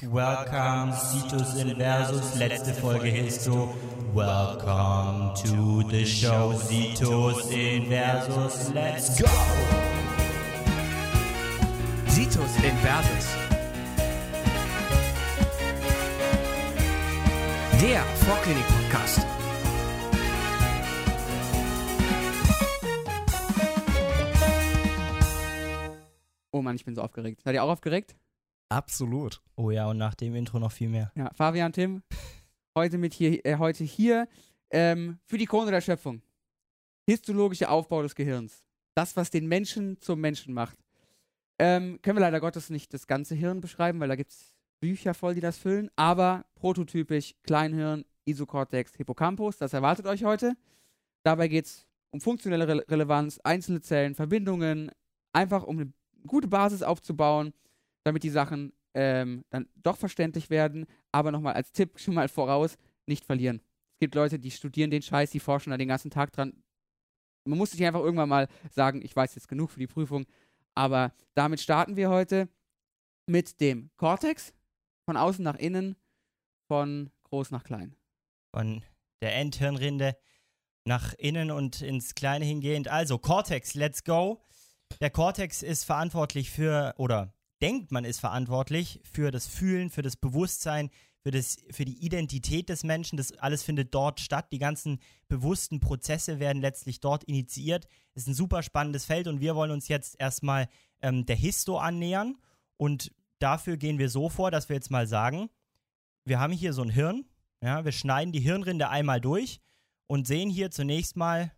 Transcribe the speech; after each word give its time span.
Welcome, 0.00 0.92
Citus 0.92 1.56
Inversus, 1.56 2.36
letzte 2.36 2.72
Folge 2.72 3.08
Histo. 3.08 3.74
Welcome 4.14 5.34
to 5.42 5.82
the 5.90 6.06
show, 6.06 6.52
Citus 6.52 7.50
Inversus, 7.50 8.72
let's 8.72 9.20
go! 9.20 9.26
Situs 12.06 12.56
Inversus. 12.62 13.26
Der 17.80 18.02
Vorklinik-Podcast. 18.24 19.26
Oh 26.52 26.62
Mann, 26.62 26.76
ich 26.76 26.84
bin 26.84 26.94
so 26.94 27.02
aufgeregt. 27.02 27.40
Seid 27.42 27.54
ihr 27.54 27.64
auch 27.64 27.70
aufgeregt? 27.70 28.14
Absolut. 28.68 29.40
Oh 29.56 29.70
ja, 29.70 29.88
und 29.88 29.98
nach 29.98 30.14
dem 30.14 30.34
Intro 30.34 30.58
noch 30.58 30.72
viel 30.72 30.88
mehr. 30.88 31.10
Ja, 31.14 31.30
Fabian, 31.34 31.72
Tim, 31.72 32.02
heute 32.76 32.98
mit 32.98 33.14
hier, 33.14 33.44
äh, 33.46 33.56
heute 33.56 33.84
hier 33.84 34.28
ähm, 34.70 35.18
für 35.24 35.38
die 35.38 35.46
Krone 35.46 35.70
der 35.70 35.80
Schöpfung. 35.80 36.22
Histologischer 37.06 37.70
Aufbau 37.70 38.02
des 38.02 38.14
Gehirns. 38.14 38.62
Das, 38.94 39.16
was 39.16 39.30
den 39.30 39.46
Menschen 39.46 39.98
zum 40.00 40.20
Menschen 40.20 40.52
macht. 40.52 40.76
Ähm, 41.58 41.98
können 42.02 42.18
wir 42.18 42.20
leider 42.20 42.40
Gottes 42.40 42.68
nicht 42.68 42.92
das 42.92 43.06
ganze 43.06 43.34
Hirn 43.34 43.60
beschreiben, 43.60 44.00
weil 44.00 44.08
da 44.08 44.16
gibt 44.16 44.30
es 44.30 44.54
Bücher 44.80 45.14
voll, 45.14 45.34
die 45.34 45.40
das 45.40 45.56
füllen. 45.56 45.90
Aber 45.96 46.44
prototypisch 46.54 47.34
Kleinhirn, 47.42 48.04
Isokortex, 48.26 48.94
Hippocampus, 48.96 49.56
das 49.56 49.72
erwartet 49.72 50.06
euch 50.06 50.24
heute. 50.24 50.56
Dabei 51.24 51.48
geht 51.48 51.64
es 51.64 51.86
um 52.10 52.20
funktionelle 52.20 52.68
Re 52.68 52.84
Relevanz, 52.88 53.40
einzelne 53.42 53.80
Zellen, 53.80 54.14
Verbindungen, 54.14 54.90
einfach 55.32 55.64
um 55.64 55.78
eine 55.78 55.92
gute 56.26 56.48
Basis 56.48 56.82
aufzubauen, 56.82 57.52
damit 58.08 58.22
die 58.22 58.30
Sachen 58.30 58.72
ähm, 58.94 59.44
dann 59.50 59.68
doch 59.76 59.96
verständlich 59.96 60.50
werden. 60.50 60.86
Aber 61.12 61.30
nochmal 61.30 61.54
als 61.54 61.72
Tipp 61.72 61.98
schon 61.98 62.14
mal 62.14 62.28
voraus, 62.28 62.76
nicht 63.06 63.24
verlieren. 63.24 63.60
Es 63.92 64.00
gibt 64.00 64.14
Leute, 64.14 64.38
die 64.38 64.50
studieren 64.50 64.90
den 64.90 65.02
Scheiß, 65.02 65.30
die 65.30 65.40
forschen 65.40 65.70
da 65.70 65.76
den 65.76 65.88
ganzen 65.88 66.10
Tag 66.10 66.32
dran. 66.32 66.62
Man 67.44 67.58
muss 67.58 67.70
sich 67.70 67.84
einfach 67.84 68.00
irgendwann 68.00 68.28
mal 68.28 68.48
sagen, 68.70 69.02
ich 69.02 69.14
weiß 69.14 69.34
jetzt 69.34 69.48
genug 69.48 69.70
für 69.70 69.80
die 69.80 69.86
Prüfung. 69.86 70.26
Aber 70.74 71.12
damit 71.34 71.60
starten 71.60 71.96
wir 71.96 72.08
heute 72.08 72.48
mit 73.26 73.60
dem 73.60 73.90
Cortex, 73.96 74.52
von 75.04 75.16
außen 75.16 75.42
nach 75.42 75.56
innen, 75.56 75.96
von 76.68 77.10
groß 77.24 77.50
nach 77.50 77.64
klein. 77.64 77.96
Von 78.54 78.82
der 79.20 79.34
Endhirnrinde 79.36 80.16
nach 80.84 81.14
innen 81.14 81.50
und 81.50 81.82
ins 81.82 82.14
Kleine 82.14 82.44
hingehend. 82.44 82.88
Also, 82.88 83.18
Cortex, 83.18 83.74
let's 83.74 84.04
go. 84.04 84.42
Der 85.00 85.10
Cortex 85.10 85.62
ist 85.62 85.84
verantwortlich 85.84 86.50
für, 86.50 86.94
oder 86.96 87.34
denkt 87.60 87.92
man 87.92 88.04
ist 88.04 88.20
verantwortlich 88.20 89.00
für 89.10 89.30
das 89.30 89.46
Fühlen, 89.46 89.90
für 89.90 90.02
das 90.02 90.16
Bewusstsein, 90.16 90.90
für, 91.20 91.30
das, 91.30 91.56
für 91.70 91.84
die 91.84 92.04
Identität 92.04 92.68
des 92.68 92.84
Menschen. 92.84 93.16
Das 93.16 93.32
alles 93.38 93.62
findet 93.62 93.94
dort 93.94 94.20
statt. 94.20 94.48
Die 94.52 94.58
ganzen 94.58 95.00
bewussten 95.26 95.80
Prozesse 95.80 96.38
werden 96.38 96.62
letztlich 96.62 97.00
dort 97.00 97.24
initiiert. 97.24 97.86
Es 98.14 98.22
ist 98.22 98.28
ein 98.28 98.34
super 98.34 98.62
spannendes 98.62 99.04
Feld 99.04 99.26
und 99.26 99.40
wir 99.40 99.54
wollen 99.56 99.70
uns 99.70 99.88
jetzt 99.88 100.16
erstmal 100.18 100.68
ähm, 101.02 101.26
der 101.26 101.36
Histo 101.36 101.78
annähern. 101.78 102.38
Und 102.76 103.12
dafür 103.38 103.76
gehen 103.76 103.98
wir 103.98 104.08
so 104.08 104.28
vor, 104.28 104.50
dass 104.50 104.68
wir 104.68 104.76
jetzt 104.76 104.90
mal 104.90 105.06
sagen, 105.06 105.50
wir 106.24 106.38
haben 106.38 106.52
hier 106.52 106.72
so 106.72 106.82
ein 106.82 106.90
Hirn. 106.90 107.24
Ja, 107.60 107.84
wir 107.84 107.92
schneiden 107.92 108.32
die 108.32 108.40
Hirnrinde 108.40 108.88
einmal 108.88 109.20
durch 109.20 109.60
und 110.06 110.28
sehen 110.28 110.48
hier 110.48 110.70
zunächst 110.70 111.16
mal 111.16 111.52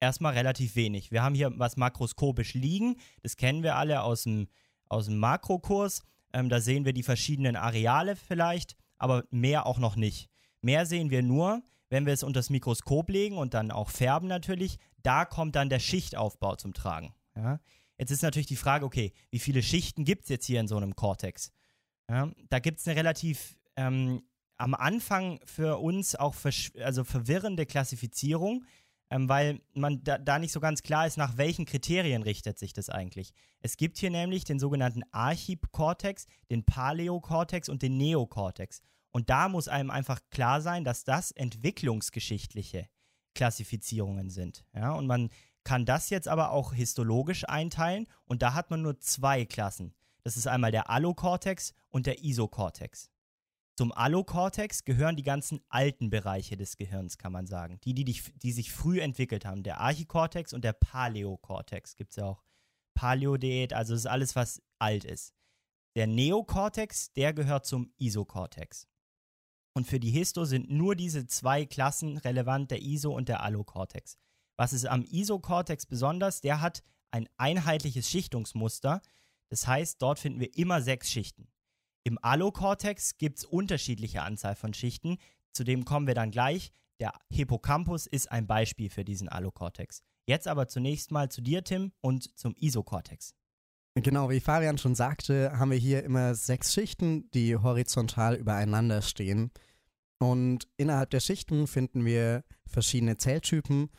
erstmal 0.00 0.32
relativ 0.32 0.76
wenig. 0.76 1.10
Wir 1.10 1.22
haben 1.22 1.34
hier 1.34 1.52
was 1.58 1.76
makroskopisch 1.76 2.54
liegen. 2.54 2.96
Das 3.22 3.36
kennen 3.36 3.62
wir 3.62 3.76
alle 3.76 4.02
aus 4.02 4.24
dem, 4.24 4.48
aus 4.92 5.06
dem 5.06 5.18
Makrokurs. 5.18 6.02
Ähm, 6.32 6.48
da 6.48 6.60
sehen 6.60 6.84
wir 6.84 6.92
die 6.92 7.02
verschiedenen 7.02 7.56
Areale 7.56 8.16
vielleicht, 8.16 8.76
aber 8.98 9.24
mehr 9.30 9.66
auch 9.66 9.78
noch 9.78 9.96
nicht. 9.96 10.28
Mehr 10.60 10.86
sehen 10.86 11.10
wir 11.10 11.22
nur, 11.22 11.62
wenn 11.90 12.06
wir 12.06 12.12
es 12.12 12.22
unter 12.22 12.40
das 12.40 12.50
Mikroskop 12.50 13.10
legen 13.10 13.36
und 13.36 13.54
dann 13.54 13.70
auch 13.70 13.90
färben 13.90 14.28
natürlich. 14.28 14.78
Da 15.02 15.24
kommt 15.24 15.56
dann 15.56 15.68
der 15.68 15.80
Schichtaufbau 15.80 16.56
zum 16.56 16.72
Tragen. 16.72 17.14
Ja? 17.36 17.60
Jetzt 17.98 18.10
ist 18.10 18.22
natürlich 18.22 18.46
die 18.46 18.56
Frage, 18.56 18.84
okay, 18.84 19.12
wie 19.30 19.38
viele 19.38 19.62
Schichten 19.62 20.04
gibt 20.04 20.24
es 20.24 20.28
jetzt 20.28 20.46
hier 20.46 20.60
in 20.60 20.68
so 20.68 20.76
einem 20.76 20.94
Cortex? 20.94 21.52
Ja? 22.08 22.30
Da 22.48 22.60
gibt 22.60 22.78
es 22.78 22.86
eine 22.86 22.96
relativ 22.96 23.56
ähm, 23.76 24.22
am 24.56 24.74
Anfang 24.74 25.40
für 25.44 25.78
uns 25.78 26.14
auch 26.14 26.36
also 26.80 27.04
verwirrende 27.04 27.66
Klassifizierung, 27.66 28.64
ähm, 29.12 29.28
weil 29.28 29.60
man 29.74 30.02
da, 30.02 30.16
da, 30.16 30.38
nicht 30.38 30.52
so 30.52 30.60
ganz 30.60 30.82
klar 30.82 31.06
ist, 31.06 31.18
nach 31.18 31.36
welchen 31.36 31.66
Kriterien 31.66 32.22
richtet 32.22 32.58
sich 32.58 32.72
das 32.72 32.88
eigentlich. 32.88 33.34
Es 33.60 33.76
gibt 33.76 33.98
hier 33.98 34.08
nämlich 34.08 34.44
den 34.44 34.58
sogenannten 34.58 35.02
Archipkortex, 35.10 36.26
den 36.50 36.64
Paläokortex 36.64 37.68
und 37.68 37.82
den 37.82 37.98
Neokortex. 37.98 38.80
Und 39.10 39.28
da 39.28 39.50
muss 39.50 39.68
einem 39.68 39.90
einfach 39.90 40.18
klar 40.30 40.62
sein, 40.62 40.82
dass 40.82 41.04
das 41.04 41.30
entwicklungsgeschichtliche 41.30 42.88
Klassifizierungen 43.34 44.30
sind. 44.30 44.64
Ja? 44.74 44.92
Und 44.92 45.06
man 45.06 45.28
kann 45.62 45.84
das 45.84 46.08
jetzt 46.08 46.26
aber 46.26 46.50
auch 46.50 46.72
histologisch 46.72 47.46
einteilen 47.46 48.08
und 48.24 48.40
da 48.40 48.54
hat 48.54 48.70
man 48.70 48.80
nur 48.80 48.98
zwei 48.98 49.44
Klassen. 49.44 49.94
Das 50.22 50.38
ist 50.38 50.46
einmal 50.46 50.72
der 50.72 50.88
Allokortex 50.88 51.74
und 51.90 52.06
der 52.06 52.24
Isokortex. 52.24 53.11
Zum 53.82 53.90
Allokortex 53.90 54.84
gehören 54.84 55.16
die 55.16 55.24
ganzen 55.24 55.60
alten 55.68 56.08
Bereiche 56.08 56.56
des 56.56 56.76
Gehirns, 56.76 57.18
kann 57.18 57.32
man 57.32 57.48
sagen. 57.48 57.80
Die, 57.82 57.94
die, 57.94 58.04
die, 58.04 58.16
die 58.36 58.52
sich 58.52 58.70
früh 58.70 59.00
entwickelt 59.00 59.44
haben. 59.44 59.64
Der 59.64 59.80
Archikortex 59.80 60.52
und 60.52 60.62
der 60.62 60.72
Paläokortex. 60.72 61.96
Gibt 61.96 62.12
es 62.12 62.16
ja 62.18 62.26
auch 62.26 62.44
Paläodiät, 62.94 63.72
also 63.72 63.94
das 63.94 64.02
ist 64.02 64.06
alles, 64.06 64.36
was 64.36 64.62
alt 64.78 65.04
ist. 65.04 65.34
Der 65.96 66.06
Neokortex, 66.06 67.12
der 67.14 67.32
gehört 67.32 67.66
zum 67.66 67.92
Isokortex. 67.98 68.86
Und 69.74 69.88
für 69.88 69.98
die 69.98 70.12
Histo 70.12 70.44
sind 70.44 70.70
nur 70.70 70.94
diese 70.94 71.26
zwei 71.26 71.66
Klassen 71.66 72.18
relevant, 72.18 72.70
der 72.70 72.82
Iso- 72.82 73.16
und 73.16 73.28
der 73.28 73.42
Allokortex. 73.42 74.16
Was 74.56 74.72
ist 74.72 74.86
am 74.86 75.02
Isokortex 75.02 75.86
besonders? 75.86 76.40
Der 76.40 76.60
hat 76.60 76.84
ein 77.10 77.28
einheitliches 77.36 78.08
Schichtungsmuster. 78.08 79.02
Das 79.48 79.66
heißt, 79.66 80.00
dort 80.00 80.20
finden 80.20 80.38
wir 80.38 80.56
immer 80.56 80.82
sechs 80.82 81.10
Schichten. 81.10 81.48
Im 82.04 82.18
Allokortex 82.20 83.16
gibt 83.18 83.38
es 83.38 83.44
unterschiedliche 83.44 84.22
Anzahl 84.22 84.56
von 84.56 84.74
Schichten. 84.74 85.18
Zu 85.52 85.64
dem 85.64 85.84
kommen 85.84 86.06
wir 86.06 86.14
dann 86.14 86.30
gleich. 86.30 86.72
Der 87.00 87.12
Hippocampus 87.30 88.06
ist 88.06 88.30
ein 88.30 88.46
Beispiel 88.46 88.90
für 88.90 89.04
diesen 89.04 89.28
Allokortex. 89.28 90.02
Jetzt 90.26 90.48
aber 90.48 90.68
zunächst 90.68 91.10
mal 91.10 91.30
zu 91.30 91.40
dir, 91.40 91.64
Tim, 91.64 91.92
und 92.00 92.36
zum 92.38 92.54
Isokortex. 92.56 93.34
Genau, 93.94 94.30
wie 94.30 94.40
Fabian 94.40 94.78
schon 94.78 94.94
sagte, 94.94 95.52
haben 95.58 95.70
wir 95.70 95.78
hier 95.78 96.02
immer 96.02 96.34
sechs 96.34 96.72
Schichten, 96.72 97.30
die 97.32 97.56
horizontal 97.56 98.36
übereinander 98.36 99.02
stehen. 99.02 99.50
Und 100.18 100.68
innerhalb 100.76 101.10
der 101.10 101.20
Schichten 101.20 101.66
finden 101.66 102.04
wir 102.04 102.44
verschiedene 102.66 103.18
Zelltypen. 103.18 103.90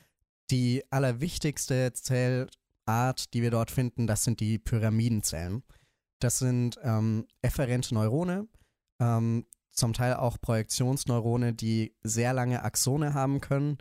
Die 0.50 0.84
allerwichtigste 0.90 1.94
Zellart, 1.94 3.34
die 3.34 3.41
wir 3.41 3.52
dort 3.52 3.70
finden, 3.70 4.08
das 4.08 4.24
sind 4.24 4.40
die 4.40 4.58
Pyramidenzellen. 4.58 5.64
Das 6.23 6.39
sind 6.39 6.79
ähm, 6.84 7.28
efferente 7.41 7.94
Neurone, 7.94 8.47
ähm, 9.01 9.45
zum 9.72 9.91
Teil 9.91 10.13
auch 10.13 10.39
Projektionsneurone, 10.39 11.53
die 11.53 11.95
sehr 12.01 12.31
lange 12.31 12.63
Axone 12.63 13.13
haben 13.13 13.41
können. 13.41 13.78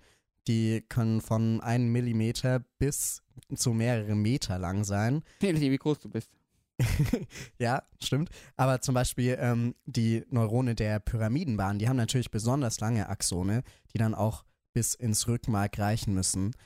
Die 0.48 0.84
können 0.88 1.20
von 1.20 1.60
einem 1.60 1.92
Millimeter 1.92 2.64
bis 2.78 3.22
zu 3.54 3.72
mehrere 3.72 4.16
Meter 4.16 4.58
lang 4.58 4.82
sein. 4.82 5.22
Nachdem, 5.40 5.70
wie 5.70 5.78
groß 5.78 6.00
du 6.00 6.08
bist. 6.08 6.32
ja, 7.58 7.84
stimmt. 8.02 8.30
Aber 8.56 8.80
zum 8.80 8.96
Beispiel 8.96 9.36
ähm, 9.38 9.76
die 9.84 10.24
Neurone 10.28 10.74
der 10.74 10.98
Pyramidenbahn, 10.98 11.78
die 11.78 11.88
haben 11.88 11.96
natürlich 11.96 12.32
besonders 12.32 12.80
lange 12.80 13.08
Axone, 13.08 13.62
die 13.92 13.98
dann 13.98 14.16
auch 14.16 14.44
bis 14.72 14.96
ins 14.96 15.28
Rückenmark 15.28 15.78
reichen 15.78 16.12
müssen. 16.12 16.56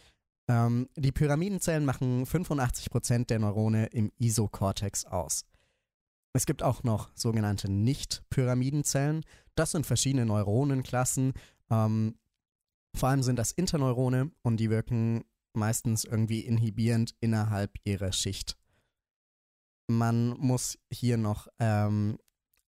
Ähm, 0.48 0.88
die 0.96 1.12
Pyramidenzellen 1.12 1.84
machen 1.84 2.24
85% 2.24 3.26
der 3.26 3.40
Neurone 3.40 3.86
im 3.86 4.10
Isokortex 4.16 5.04
aus. 5.04 5.44
Es 6.36 6.44
gibt 6.44 6.62
auch 6.62 6.82
noch 6.82 7.08
sogenannte 7.14 7.70
Nicht-Pyramidenzellen. 7.70 9.24
Das 9.54 9.70
sind 9.70 9.86
verschiedene 9.86 10.26
Neuronenklassen. 10.26 11.32
Ähm, 11.70 12.18
vor 12.94 13.08
allem 13.08 13.22
sind 13.22 13.38
das 13.38 13.52
Interneurone 13.52 14.30
und 14.42 14.58
die 14.58 14.68
wirken 14.68 15.24
meistens 15.54 16.04
irgendwie 16.04 16.40
inhibierend 16.40 17.14
innerhalb 17.20 17.72
ihrer 17.84 18.12
Schicht. 18.12 18.58
Man 19.86 20.36
muss 20.38 20.78
hier 20.92 21.16
noch 21.16 21.48
ähm, 21.58 22.18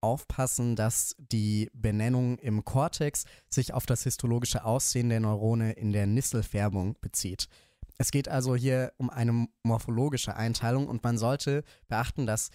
aufpassen, 0.00 0.74
dass 0.74 1.14
die 1.18 1.68
Benennung 1.74 2.38
im 2.38 2.64
Kortex 2.64 3.26
sich 3.50 3.74
auf 3.74 3.84
das 3.84 4.02
histologische 4.02 4.64
Aussehen 4.64 5.10
der 5.10 5.20
Neurone 5.20 5.72
in 5.72 5.92
der 5.92 6.06
Nisselfärbung 6.06 6.96
bezieht. 7.02 7.48
Es 7.98 8.12
geht 8.12 8.28
also 8.28 8.56
hier 8.56 8.94
um 8.96 9.10
eine 9.10 9.46
morphologische 9.62 10.36
Einteilung 10.36 10.86
und 10.86 11.02
man 11.02 11.18
sollte 11.18 11.64
beachten, 11.88 12.26
dass 12.26 12.48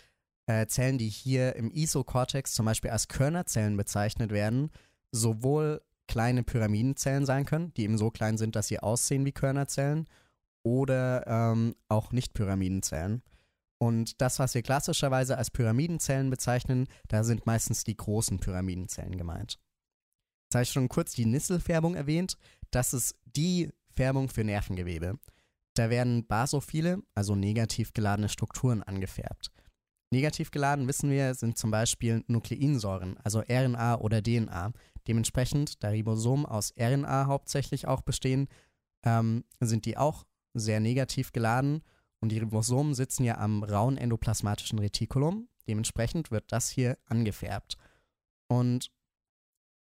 äh, 0.45 0.65
Zellen, 0.67 0.97
die 0.97 1.09
hier 1.09 1.55
im 1.55 1.71
Isokortex 1.71 2.53
zum 2.53 2.65
Beispiel 2.65 2.91
als 2.91 3.07
Körnerzellen 3.07 3.77
bezeichnet 3.77 4.31
werden, 4.31 4.71
sowohl 5.11 5.81
kleine 6.07 6.43
Pyramidenzellen 6.43 7.25
sein 7.25 7.45
können, 7.45 7.73
die 7.75 7.83
eben 7.83 7.97
so 7.97 8.11
klein 8.11 8.37
sind, 8.37 8.55
dass 8.55 8.67
sie 8.67 8.79
aussehen 8.79 9.25
wie 9.25 9.31
Körnerzellen, 9.31 10.07
oder 10.63 11.27
ähm, 11.27 11.75
auch 11.89 12.11
Nicht-Pyramidenzellen. 12.11 13.21
Und 13.77 14.21
das, 14.21 14.39
was 14.39 14.55
wir 14.55 14.61
klassischerweise 14.61 15.37
als 15.37 15.51
Pyramidenzellen 15.51 16.29
bezeichnen, 16.29 16.87
da 17.09 17.23
sind 17.23 17.45
meistens 17.45 17.83
die 17.83 17.97
großen 17.97 18.39
Pyramidenzellen 18.39 19.17
gemeint. 19.17 19.59
Jetzt 20.45 20.55
habe 20.55 20.63
ich 20.63 20.71
schon 20.71 20.87
kurz 20.87 21.13
die 21.13 21.25
Nisselfärbung 21.25 21.95
erwähnt. 21.95 22.37
Das 22.71 22.93
ist 22.93 23.15
die 23.25 23.69
Färbung 23.89 24.29
für 24.29 24.45
Nervengewebe. 24.45 25.19
Da 25.73 25.89
werden 25.89 26.25
basophile, 26.25 26.99
also 27.13 27.35
negativ 27.35 27.93
geladene 27.93 28.29
Strukturen 28.29 28.83
angefärbt. 28.83 29.51
Negativ 30.13 30.51
geladen, 30.51 30.87
wissen 30.87 31.09
wir, 31.09 31.33
sind 31.33 31.57
zum 31.57 31.71
Beispiel 31.71 32.23
Nukleinsäuren, 32.27 33.17
also 33.23 33.41
RNA 33.41 33.99
oder 33.99 34.21
DNA. 34.21 34.71
Dementsprechend, 35.07 35.83
da 35.83 35.89
Ribosomen 35.89 36.45
aus 36.45 36.73
RNA 36.79 37.25
hauptsächlich 37.25 37.87
auch 37.87 38.01
bestehen, 38.01 38.47
ähm, 39.03 39.43
sind 39.59 39.85
die 39.85 39.97
auch 39.97 40.23
sehr 40.53 40.79
negativ 40.79 41.31
geladen 41.33 41.81
und 42.21 42.29
die 42.29 42.37
Ribosomen 42.37 42.93
sitzen 42.93 43.23
ja 43.25 43.37
am 43.37 43.63
rauen 43.63 43.97
endoplasmatischen 43.97 44.79
Retikulum. 44.79 45.49
Dementsprechend 45.67 46.31
wird 46.31 46.51
das 46.51 46.69
hier 46.69 46.97
angefärbt. 47.05 47.75
Und 48.47 48.91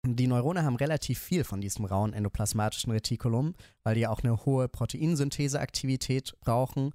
die 0.06 0.26
Neurone 0.26 0.64
haben 0.64 0.76
relativ 0.76 1.18
viel 1.18 1.44
von 1.44 1.60
diesem 1.60 1.84
rauen 1.84 2.14
endoplasmatischen 2.14 2.92
Retikulum, 2.92 3.54
weil 3.82 3.94
die 3.94 4.06
auch 4.06 4.22
eine 4.22 4.46
hohe 4.46 4.68
Proteinsyntheseaktivität 4.68 6.38
brauchen. 6.40 6.94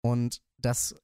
Und 0.00 0.42
das 0.58 0.96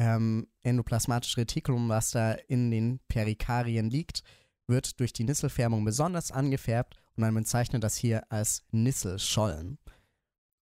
ähm, 0.00 0.46
endoplasmatische 0.62 1.42
Retikulum, 1.42 1.90
was 1.90 2.12
da 2.12 2.32
in 2.32 2.70
den 2.70 3.00
Perikarien 3.08 3.90
liegt, 3.90 4.22
wird 4.66 4.98
durch 4.98 5.12
die 5.12 5.24
Nisselfärbung 5.24 5.84
besonders 5.84 6.32
angefärbt 6.32 6.96
und 7.16 7.20
man 7.20 7.34
bezeichnet 7.34 7.84
das 7.84 7.96
hier 7.96 8.22
als 8.32 8.64
Nisselschollen. 8.70 9.78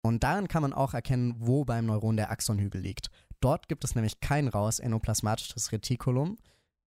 Und 0.03 0.23
daran 0.23 0.49
kann 0.49 0.63
man 0.63 0.73
auch 0.73 0.95
erkennen, 0.95 1.35
wo 1.39 1.67
beim 1.67 1.85
Neuron 1.85 2.17
der 2.17 2.31
Axonhügel 2.31 2.81
liegt. 2.81 3.11
Dort 3.41 3.69
gibt 3.69 3.85
es 3.85 3.95
nämlich 3.95 4.21
kein 4.21 4.49
raues 4.49 4.79
endoplasmatisches 4.79 5.71
Retikulum, 5.71 6.39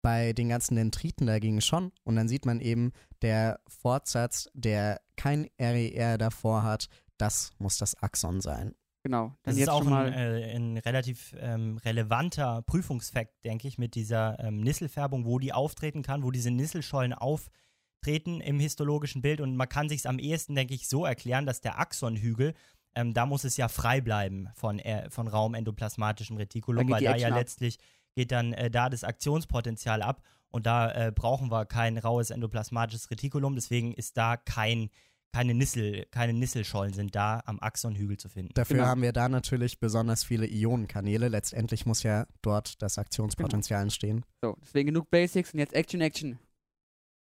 bei 0.03 0.33
den 0.33 0.49
ganzen 0.49 0.77
Dendriten 0.77 1.27
dagegen 1.27 1.61
schon. 1.61 1.91
Und 2.05 2.15
dann 2.15 2.29
sieht 2.29 2.47
man 2.47 2.61
eben, 2.61 2.93
der 3.23 3.59
Fortsatz, 3.67 4.49
der 4.55 5.01
kein 5.17 5.49
RER 5.59 6.17
davor 6.17 6.63
hat, 6.63 6.89
das 7.19 7.51
muss 7.59 7.79
das 7.79 8.01
Axon 8.01 8.41
sein. 8.41 8.77
Genau. 9.07 9.33
Dann 9.45 9.55
Das 9.55 9.57
ist 9.57 9.69
auch 9.69 9.87
ein, 9.87 10.13
äh, 10.13 10.57
ein 10.57 10.79
relativ 10.79 11.35
ähm, 11.39 11.79
relevanter 11.79 12.63
Prüfungsfakt, 12.63 13.45
denke 13.45 13.69
ich, 13.69 13.79
mit 13.79 13.95
dieser 13.95 14.39
ähm, 14.41 14.61
Nisselfärbung, 14.61 15.25
wo 15.25 15.39
die 15.39 15.53
auftreten 15.53 16.03
kann, 16.03 16.25
wo 16.25 16.33
diese 16.33 16.51
Nisselschollen 16.51 17.13
auftreten 17.13 18.41
im 18.41 18.59
histologischen 18.59 19.23
Bild. 19.23 19.41
Und 19.41 19.57
man 19.57 19.69
kann 19.69 19.89
sich 19.89 20.01
es 20.01 20.07
am 20.07 20.19
ehesten, 20.19 20.57
denke 20.57 20.75
ich, 20.75 20.89
so 20.89 21.05
erklären, 21.05 21.47
dass 21.47 21.61
der 21.61 21.79
Axonhügel, 21.79 22.55
ähm, 22.97 23.15
da 23.15 23.27
muss 23.27 23.45
es 23.45 23.57
ja 23.57 23.69
frei 23.69 24.01
bleiben 24.01 24.49
von, 24.55 24.81
äh, 24.81 25.09
von 25.09 25.29
raumendoplasmatischem 25.29 26.37
Retikulum, 26.37 26.91
weil 26.91 27.05
da 27.05 27.13
Action 27.13 27.21
ja 27.21 27.29
ab. 27.29 27.39
letztlich 27.39 27.79
geht 28.17 28.33
dann 28.33 28.53
äh, 28.55 28.71
da 28.71 28.89
das 28.89 29.05
Aktionspotenzial 29.05 30.03
ab. 30.03 30.21
Und 30.49 30.67
da 30.67 30.91
äh, 30.91 31.13
brauchen 31.13 31.51
wir 31.51 31.65
kein 31.65 31.97
raues 31.97 32.31
endoplasmatisches 32.31 33.11
Retikulum, 33.11 33.55
deswegen 33.55 33.93
ist 33.95 34.17
da 34.17 34.37
kein, 34.37 34.91
keine 35.37 35.53
Nissel, 35.53 36.07
keine 36.11 36.33
Nisselschollen 36.33 36.95
sind 36.95 37.15
da 37.15 37.43
am 37.45 37.61
Axonhügel 37.61 38.17
zu 38.17 38.31
finden. 38.31 38.55
Dafür 38.55 38.77
Genau. 38.77 38.89
haben 38.89 39.03
wir 39.03 39.13
da 39.13 39.29
natürlich 39.29 39.79
besonders 39.81 40.25
viele 40.25 40.47
Ionenkanäle. 40.47 41.29
Letztendlich 41.29 41.85
muss 41.85 42.03
ja 42.05 42.27
dort 42.41 42.81
das 42.81 42.97
Aktionspotenzial 42.97 43.83
entstehen. 43.83 44.25
So, 44.41 44.57
deswegen 44.63 44.87
genug 44.87 45.11
Basics 45.11 45.53
und 45.53 45.59
jetzt 45.61 45.75
Action, 45.75 46.01
Action. 46.01 46.39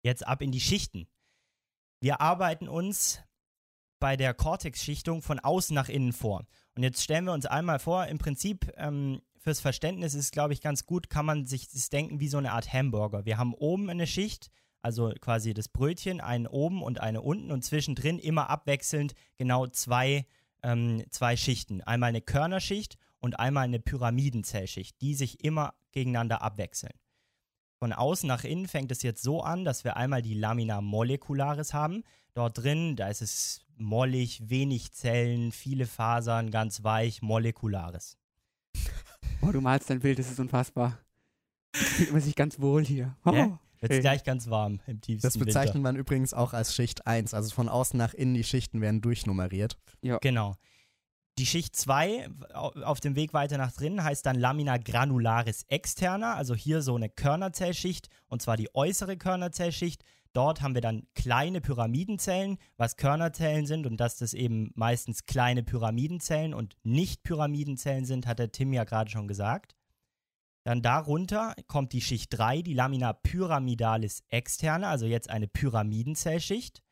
jetzt 0.03 0.27
ab 0.27 0.41
in 0.41 0.53
die 0.53 0.61
Schichten. 0.61 1.07
Wir 2.01 2.23
arbeiten 2.23 2.67
uns 2.67 3.21
bei 4.01 4.17
der 4.17 4.33
Cortex-Schichtung 4.33 5.21
von 5.21 5.39
außen 5.39 5.75
nach 5.75 5.91
innen 5.91 6.15
vor. 6.15 6.47
Und 6.77 6.85
jetzt 6.85 7.03
stellen 7.03 7.27
wir 7.27 7.35
uns 7.35 7.45
einmal 7.45 7.79
vor, 7.79 8.07
im 8.07 8.17
Prinzip 8.17 8.73
ähm, 8.77 9.21
fürs 9.37 9.61
Verständnis 9.61 10.15
ist, 10.15 10.33
glaube 10.33 10.55
ich, 10.55 10.63
ganz 10.63 10.87
gut, 10.87 11.11
kann 11.11 11.27
man 11.27 11.45
sich 11.47 11.69
das 11.69 11.91
denken 11.91 12.21
wie 12.21 12.29
so 12.29 12.39
eine 12.39 12.53
Art 12.53 12.73
Hamburger. 12.73 13.27
Wir 13.27 13.37
haben 13.37 13.53
oben 13.53 13.91
eine 13.91 14.07
Schicht, 14.07 14.49
also 14.83 15.13
quasi 15.21 15.55
das 15.55 15.69
Brötchen, 15.69 16.21
einen 16.21 16.47
oben 16.47 16.83
und 16.83 17.01
eine 17.01 17.21
unten 17.21 17.51
und 17.51 17.65
zwischendrin 17.65 18.19
immer 18.19 18.51
abwechselnd 18.51 19.15
genau 19.37 19.67
zwei, 19.67 20.27
ähm, 20.63 21.05
zwei 21.11 21.37
Schichten. 21.37 21.83
Einmal 21.83 22.11
eine 22.11 22.21
Körnerschicht 22.21 22.99
und 23.21 23.39
einmal 23.39 23.65
eine 23.65 23.81
Pyramidenzellschicht, 23.81 25.01
die 25.01 25.15
sich 25.15 25.45
immer 25.45 25.75
gegeneinander 25.93 26.43
abwechseln. 26.43 26.93
Von 27.79 27.93
außen 27.93 28.27
nach 28.27 28.45
innen 28.45 28.67
fängt 28.67 28.91
es 28.91 29.03
jetzt 29.03 29.23
so 29.23 29.43
an, 29.43 29.65
dass 29.65 29.85
wir 29.85 29.97
einmal 29.97 30.23
die 30.23 30.35
Lamina 30.35 30.81
molecularis 30.81 31.75
haben. 31.75 32.03
Dort 32.35 32.59
drin, 32.59 32.97
da 32.97 33.09
ist 33.09 33.23
es 33.23 33.65
mollig, 33.77 34.49
wenig 34.49 34.93
Zellen, 34.93 35.53
viele 35.53 35.87
Fasern, 35.87 36.51
ganz 36.51 36.83
weich, 36.83 37.23
molekularis. 37.23 38.17
Boah, 39.41 39.53
du 39.53 39.61
malst 39.61 39.91
dein 39.91 40.01
Bild, 40.01 40.19
das 40.19 40.31
ist 40.31 40.41
unfassbar. 40.41 40.99
Fühlt 41.73 42.13
man 42.13 42.21
sich 42.21 42.35
ganz 42.35 42.59
wohl 42.59 42.85
hier. 42.85 43.15
Oh. 43.25 43.33
Ja? 43.33 43.59
Wird 43.81 43.93
Okay. 43.93 44.01
gleich 44.01 44.25
ganz 44.25 44.49
warm 44.51 44.81
im 44.87 45.01
tiefsten 45.01 45.27
Das 45.27 45.39
bezeichnet 45.39 45.83
man 45.83 45.97
übrigens 45.97 46.35
auch 46.35 46.53
als 46.53 46.75
Schicht 46.75 47.07
1. 47.07 47.35
Also 47.35 47.55
von 47.55 47.69
außen 47.69 47.97
nach 47.97 48.15
innen, 48.15 48.35
die 48.35 48.45
Schichten 48.45 48.81
werden 48.81 49.01
durchnummeriert. 49.01 49.79
Winter. 50.01 50.19
Genau. 50.21 50.57
Die 51.39 51.47
Schicht 51.47 51.77
2 51.77 52.29
au- 52.53 52.73
auf 52.83 52.99
dem 52.99 53.15
Weg 53.15 53.33
weiter 53.33 53.59
nach 53.59 53.71
drinnen 53.73 54.03
heißt 54.03 54.27
dann 54.27 54.35
Lamina 54.37 54.77
granularis 54.77 55.63
externa, 55.69 56.35
also 56.35 56.55
hier 56.57 56.83
so 56.83 56.97
eine 56.97 57.09
Körnerzellschicht 57.09 58.09
und 58.27 58.43
zwar 58.43 58.57
die 58.57 58.75
äußere 58.75 59.17
Körnerzellschicht. 59.17 60.03
Dort 60.33 60.61
haben 60.63 60.75
wir 60.75 60.83
dann 60.83 61.07
kleine 61.15 61.61
Pyramidenzellen, 61.61 62.59
was 62.77 62.97
Körnerzellen 62.97 63.67
sind 63.67 63.87
und 63.87 63.99
dass 63.99 64.17
das 64.19 64.35
eben 64.35 64.73
meistens 64.75 65.27
kleine 65.27 65.63
Pyramidenzellen 65.63 66.55
und 66.55 66.75
nicht 66.83 67.23
Pyramidenzellen 67.23 68.05
sind, 68.05 68.27
hat 68.27 68.41
der 68.41 68.51
Tim 68.53 68.73
ja 68.73 68.83
gerade 68.85 69.11
schon 69.11 69.29
gesagt. 69.29 69.75
Dann 70.69 70.83
darunter 70.83 71.55
kommt 71.67 71.95
die 71.95 72.03
Schicht 72.03 72.37
3, 72.37 72.61
die 72.61 72.75
Lamina 72.75 73.15
pyramidalis 73.15 74.23
externa, 74.29 74.91
also 74.91 75.07
jetzt 75.07 75.31
eine 75.31 75.49
Pyramidenzellschicht, 75.49 76.83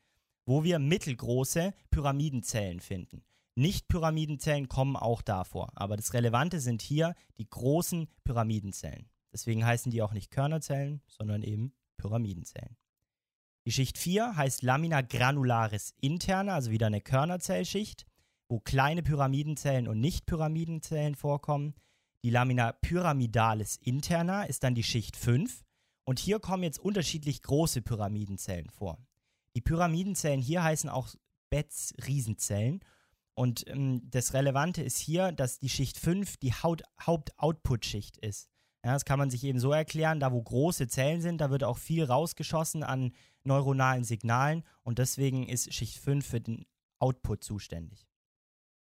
wo 0.47 0.65
wir 0.65 0.79
mittelgroße 0.79 1.75
Pyramidenzellen 1.91 2.81
finden. 2.81 3.23
Nicht-Pyramidenzellen 3.55 4.69
kommen 4.69 4.97
auch 4.97 5.21
davor, 5.21 5.73
aber 5.75 5.99
das 5.99 6.15
Relevante 6.15 6.59
sind 6.59 6.81
hier 6.81 7.15
die 7.37 7.51
großen 7.51 8.09
Pyramidenzellen. 8.25 9.11
Deswegen 9.35 9.67
heißen 9.67 9.93
die 9.93 10.01
auch 10.01 10.15
nicht 10.15 10.31
Körnerzellen, 10.31 11.03
sondern 11.07 11.43
eben 11.43 11.75
Pyramidenzellen. 11.99 12.79
Die 13.67 13.73
Schicht 13.73 13.99
4 13.99 14.37
heißt 14.37 14.63
Lamina 14.63 15.03
granularis 15.03 15.93
interna, 16.01 16.55
also 16.55 16.71
wieder 16.71 16.87
eine 16.87 17.03
Körnerzellschicht, 17.03 18.07
wo 18.49 18.59
kleine 18.59 19.03
Pyramidenzellen 19.03 19.87
und 19.87 20.01
Nicht-Pyramidenzellen 20.01 21.15
vorkommen. 21.15 21.75
Die 22.27 22.33
Lamina 22.33 22.73
pyramidalis 22.73 23.77
interna 23.77 24.43
ist 24.43 24.65
dann 24.65 24.75
die 24.75 24.83
Schicht 24.83 25.17
5 25.17 25.63
und 26.03 26.19
hier 26.19 26.41
kommen 26.41 26.65
jetzt 26.65 26.81
unterschiedlich 26.81 27.41
große 27.41 27.83
Pyramidenzellen 27.83 28.69
vor. 28.69 28.99
Die 29.55 29.61
Pyramidenzellen 29.61 30.41
hier 30.41 30.65
heißen 30.65 30.91
auch 30.91 31.15
Betz-Riesenzellen 31.51 32.81
und 33.35 33.65
ähm, 33.69 34.11
das 34.11 34.35
Relevante 34.35 34.83
ist 34.83 34.99
hier, 34.99 35.31
dass 35.31 35.61
die 35.61 35.69
Schicht 35.69 35.99
5 35.99 36.39
die 36.39 36.53
Haupt-Output-Schicht 36.53 38.17
ist. 38.17 38.51
Ja, 38.85 38.95
das 38.95 39.05
kann 39.05 39.21
man 39.21 39.31
sich 39.31 39.45
eben 39.45 39.61
so 39.61 39.71
erklären, 39.71 40.19
da 40.19 40.33
wo 40.33 40.43
große 40.43 40.89
Zellen 40.89 41.21
sind, 41.21 41.41
da 41.41 41.51
wird 41.51 41.63
auch 41.63 41.79
viel 41.79 42.03
rausgeschossen 42.03 42.83
an 42.83 43.13
neuronalen 43.45 44.03
Signalen 44.03 44.65
und 44.83 44.99
deswegen 44.99 45.49
ist 45.49 45.73
Schicht 45.73 45.97
5 45.99 46.27
für 46.27 46.41
den 46.41 46.67
Output 46.99 47.45
zuständig. 47.45 48.09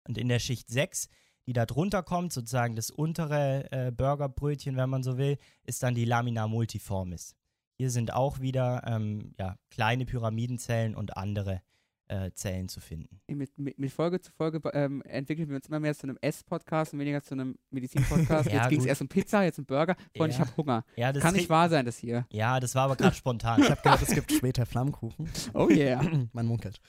Und 0.08 0.18
in 0.18 0.30
der 0.30 0.40
Schicht 0.40 0.68
6, 0.68 1.10
die 1.50 1.54
da 1.54 1.66
drunter 1.66 2.04
kommt, 2.04 2.32
sozusagen 2.32 2.76
das 2.76 2.92
untere 2.92 3.72
äh, 3.72 3.92
Burgerbrötchen, 3.92 4.78
wenn 4.78 4.88
man 4.88 5.02
so 5.02 5.18
will, 5.18 5.40
ist 5.64 5.82
dann 5.82 5.96
die 5.96 6.06
Lamina 6.06 6.48
multiformis. 6.48 7.36
Hier 7.80 7.90
sind 7.90 8.14
auch 8.14 8.40
wieder 8.40 8.84
ähm, 8.86 9.34
ja, 9.40 9.58
kleine 9.72 10.06
Pyramidenzellen 10.06 10.94
und 10.94 11.18
andere 11.18 11.64
äh, 12.08 12.30
Zellen 12.34 12.70
zu 12.70 12.80
finden. 12.82 13.20
Mit, 13.28 13.58
mit, 13.58 13.80
mit 13.80 13.92
Folge 13.92 14.22
zu 14.22 14.32
Folge 14.32 14.62
ähm, 14.74 15.02
entwickeln 15.02 15.50
wir 15.50 15.56
uns 15.56 15.66
immer 15.66 15.80
mehr 15.80 15.96
zu 15.96 16.04
einem 16.04 16.20
Ess-Podcast 16.22 16.94
und 16.94 17.00
weniger 17.00 17.24
zu 17.24 17.34
einem 17.34 17.58
Medizin-Podcast. 17.72 18.48
Ja, 18.52 18.58
jetzt 18.58 18.70
ging 18.70 18.82
es 18.82 18.86
erst 18.86 19.02
um 19.02 19.08
Pizza, 19.08 19.42
jetzt 19.42 19.58
um 19.58 19.66
Burger. 19.66 19.96
Und 20.20 20.30
ich 20.30 20.38
Ja. 20.38 20.46
habe 20.46 20.56
Hunger. 20.56 20.86
Ja, 20.98 21.12
das 21.12 21.24
Kann 21.24 21.34
nicht 21.34 21.50
wahr 21.50 21.68
sein, 21.70 21.84
das 21.84 21.98
hier. 21.98 22.28
Ja, 22.32 22.60
das 22.60 22.76
war 22.76 22.84
aber 22.84 22.96
gerade 22.96 23.16
spontan. 23.16 23.64
Ich 23.64 23.72
habe 23.72 23.82
gehört, 23.82 24.04
es 24.04 24.14
gibt 24.14 24.32
später 24.32 24.68
Flammkuchen. 24.68 25.28
Oh 25.56 25.68
yeah. 25.68 26.04
Man 26.32 26.46
munkelt. 26.46 26.80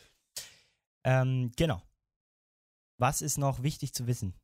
Ähm, 1.06 1.50
genau. 1.56 1.80
Was 2.98 3.22
ist 3.22 3.38
noch 3.38 3.62
wichtig 3.62 3.94
zu 3.94 4.06
wissen? 4.06 4.34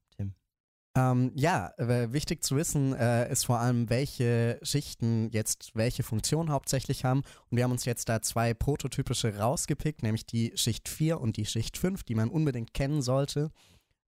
Ähm, 0.97 1.31
ja, 1.35 1.75
wichtig 1.77 2.43
zu 2.43 2.57
wissen 2.57 2.95
äh, 2.95 3.31
ist 3.31 3.45
vor 3.45 3.61
allem, 3.61 3.91
welche 3.91 4.59
Schichten 4.63 5.29
jetzt 5.31 5.73
welche 5.75 6.03
Funktion 6.03 6.51
hauptsächlich 6.51 7.05
haben. 7.05 7.21
Und 7.51 7.59
wir 7.59 7.65
haben 7.65 7.73
uns 7.73 7.85
jetzt 7.85 8.09
da 8.09 8.23
zwei 8.23 8.55
prototypische 8.55 9.37
rausgepickt, 9.37 10.03
nämlich 10.03 10.25
die 10.25 10.53
Schicht 10.55 10.89
4 10.89 11.21
und 11.21 11.37
die 11.37 11.45
Schicht 11.45 11.77
5, 11.77 12.03
die 12.03 12.15
man 12.15 12.31
unbedingt 12.31 12.73
kennen 12.73 13.03
sollte. 13.03 13.51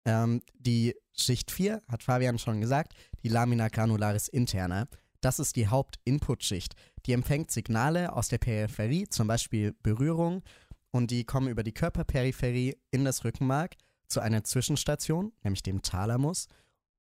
Ähm, 0.03 0.41
die 0.55 0.93
Schicht 1.15 1.51
4, 1.51 1.81
hat 1.87 2.03
Fabian 2.03 2.37
schon 2.37 2.59
gesagt, 2.59 2.93
die 3.23 3.29
Lamina 3.29 3.69
granularis 3.69 4.27
interna. 4.27 4.89
Das 5.21 5.39
ist 5.39 5.55
die 5.55 5.69
Haupt-Input-Schicht. 5.69 6.75
Die 7.05 7.13
empfängt 7.13 7.49
Signale 7.49 8.11
aus 8.11 8.27
der 8.27 8.39
Peripherie, 8.39 9.07
zum 9.07 9.27
Beispiel 9.27 9.73
Berührung, 9.83 10.43
und 10.91 11.11
die 11.11 11.23
kommen 11.23 11.47
über 11.47 11.63
die 11.63 11.71
Körperperipherie 11.71 12.75
in 12.91 13.05
das 13.05 13.23
Rückenmark 13.23 13.75
zu 14.09 14.19
einer 14.19 14.43
Zwischenstation, 14.43 15.31
nämlich 15.43 15.63
dem 15.63 15.81
Thalamus. 15.81 16.47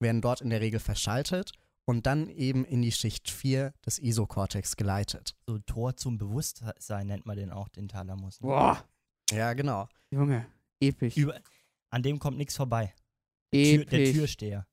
Werden 0.03 0.21
dort 0.21 0.41
in 0.41 0.51
der 0.51 0.61
Regel 0.61 0.81
verschaltet 0.81 1.53
und 1.85 2.07
dann 2.07 2.29
eben 2.29 2.65
in 2.65 2.83
die 2.83 2.93
Schicht 2.93 3.31
4 3.31 3.73
des 3.87 3.99
Isokortex 3.99 4.77
geleitet. 4.77 5.35
So 5.47 5.59
Tor 5.61 5.97
zum 5.97 6.19
Bewusstsein 6.19 7.07
nennt 7.07 7.27
man 7.27 7.37
den 7.37 7.51
auch, 7.51 7.69
den 7.69 7.89
Thalamus. 7.89 8.41
Ne? 8.41 8.49
Boah, 8.49 8.85
Ja, 9.31 9.53
genau. 9.55 9.89
Junge, 10.11 10.47
episch. 10.81 11.17
Über, 11.17 11.41
an 11.91 12.03
dem 12.03 12.19
kommt 12.19 12.37
nichts 12.39 12.57
vorbei. 12.57 12.93
Tür, 13.53 13.85
der 13.85 14.01
episch. 14.01 14.13
Türsteher. 14.17 14.67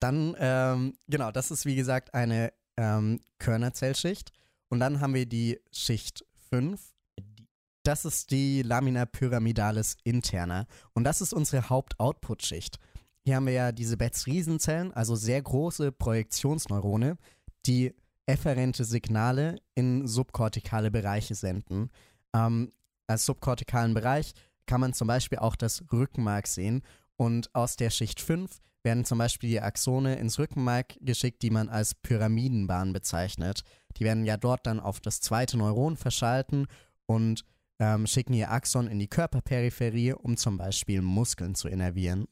Dann, 0.00 0.34
ähm, 0.38 0.96
genau, 1.08 1.30
das 1.30 1.50
ist 1.50 1.66
wie 1.66 1.76
gesagt 1.76 2.14
eine 2.14 2.52
ähm, 2.76 3.20
Körnerzellschicht. 3.38 4.32
Und 4.68 4.80
dann 4.80 5.00
haben 5.00 5.14
wir 5.14 5.26
die 5.26 5.60
Schicht 5.72 6.24
5. 6.50 6.80
Die- 7.18 7.46
Das 7.82 8.04
ist 8.04 8.30
die 8.30 8.62
Lamina 8.62 9.04
pyramidalis 9.06 9.96
interna. 10.04 10.66
Und 10.94 11.04
das 11.04 11.20
ist 11.20 11.32
unsere 11.32 11.68
Haupt-Output-Schicht. 11.70 12.78
Hier 13.24 13.36
haben 13.36 13.46
wir 13.46 13.52
ja 13.52 13.72
diese 13.72 13.96
Betz-Riesenzellen, 13.96 14.92
also 14.92 15.14
sehr 15.14 15.42
große 15.42 15.92
Projektionsneurone, 15.92 17.18
die 17.66 17.94
efferente 18.26 18.84
Signale 18.84 19.60
in 19.74 20.06
subkortikale 20.06 20.90
Bereiche 20.90 21.34
senden. 21.34 21.90
Ähm, 22.34 22.72
als 23.06 23.26
subkortikalen 23.26 23.92
Bereich 23.92 24.32
kann 24.66 24.80
man 24.80 24.94
zum 24.94 25.08
Beispiel 25.08 25.38
auch 25.38 25.56
das 25.56 25.84
Rückenmark 25.92 26.46
sehen. 26.46 26.82
Und 27.16 27.54
aus 27.54 27.76
der 27.76 27.90
Schicht 27.90 28.20
5 28.20 28.60
werden 28.82 29.04
zum 29.04 29.18
Beispiel 29.18 29.50
die 29.50 29.60
Axone 29.60 30.16
ins 30.16 30.38
Rückenmark 30.38 30.96
geschickt, 31.00 31.42
die 31.42 31.50
man 31.50 31.68
als 31.68 31.94
Pyramidenbahn 31.94 32.92
bezeichnet. 32.92 33.62
Die 33.96 34.04
werden 34.04 34.24
ja 34.24 34.36
dort 34.36 34.66
dann 34.66 34.80
auf 34.80 35.00
das 35.00 35.20
zweite 35.20 35.58
Neuron 35.58 35.96
verschalten 35.96 36.66
und 37.06 37.44
ähm, 37.78 38.06
schicken 38.06 38.32
ihr 38.34 38.50
Axon 38.50 38.86
in 38.86 38.98
die 38.98 39.08
Körperperipherie, 39.08 40.12
um 40.12 40.36
zum 40.36 40.56
Beispiel 40.56 41.02
Muskeln 41.02 41.54
zu 41.54 41.68
innervieren. 41.68 42.26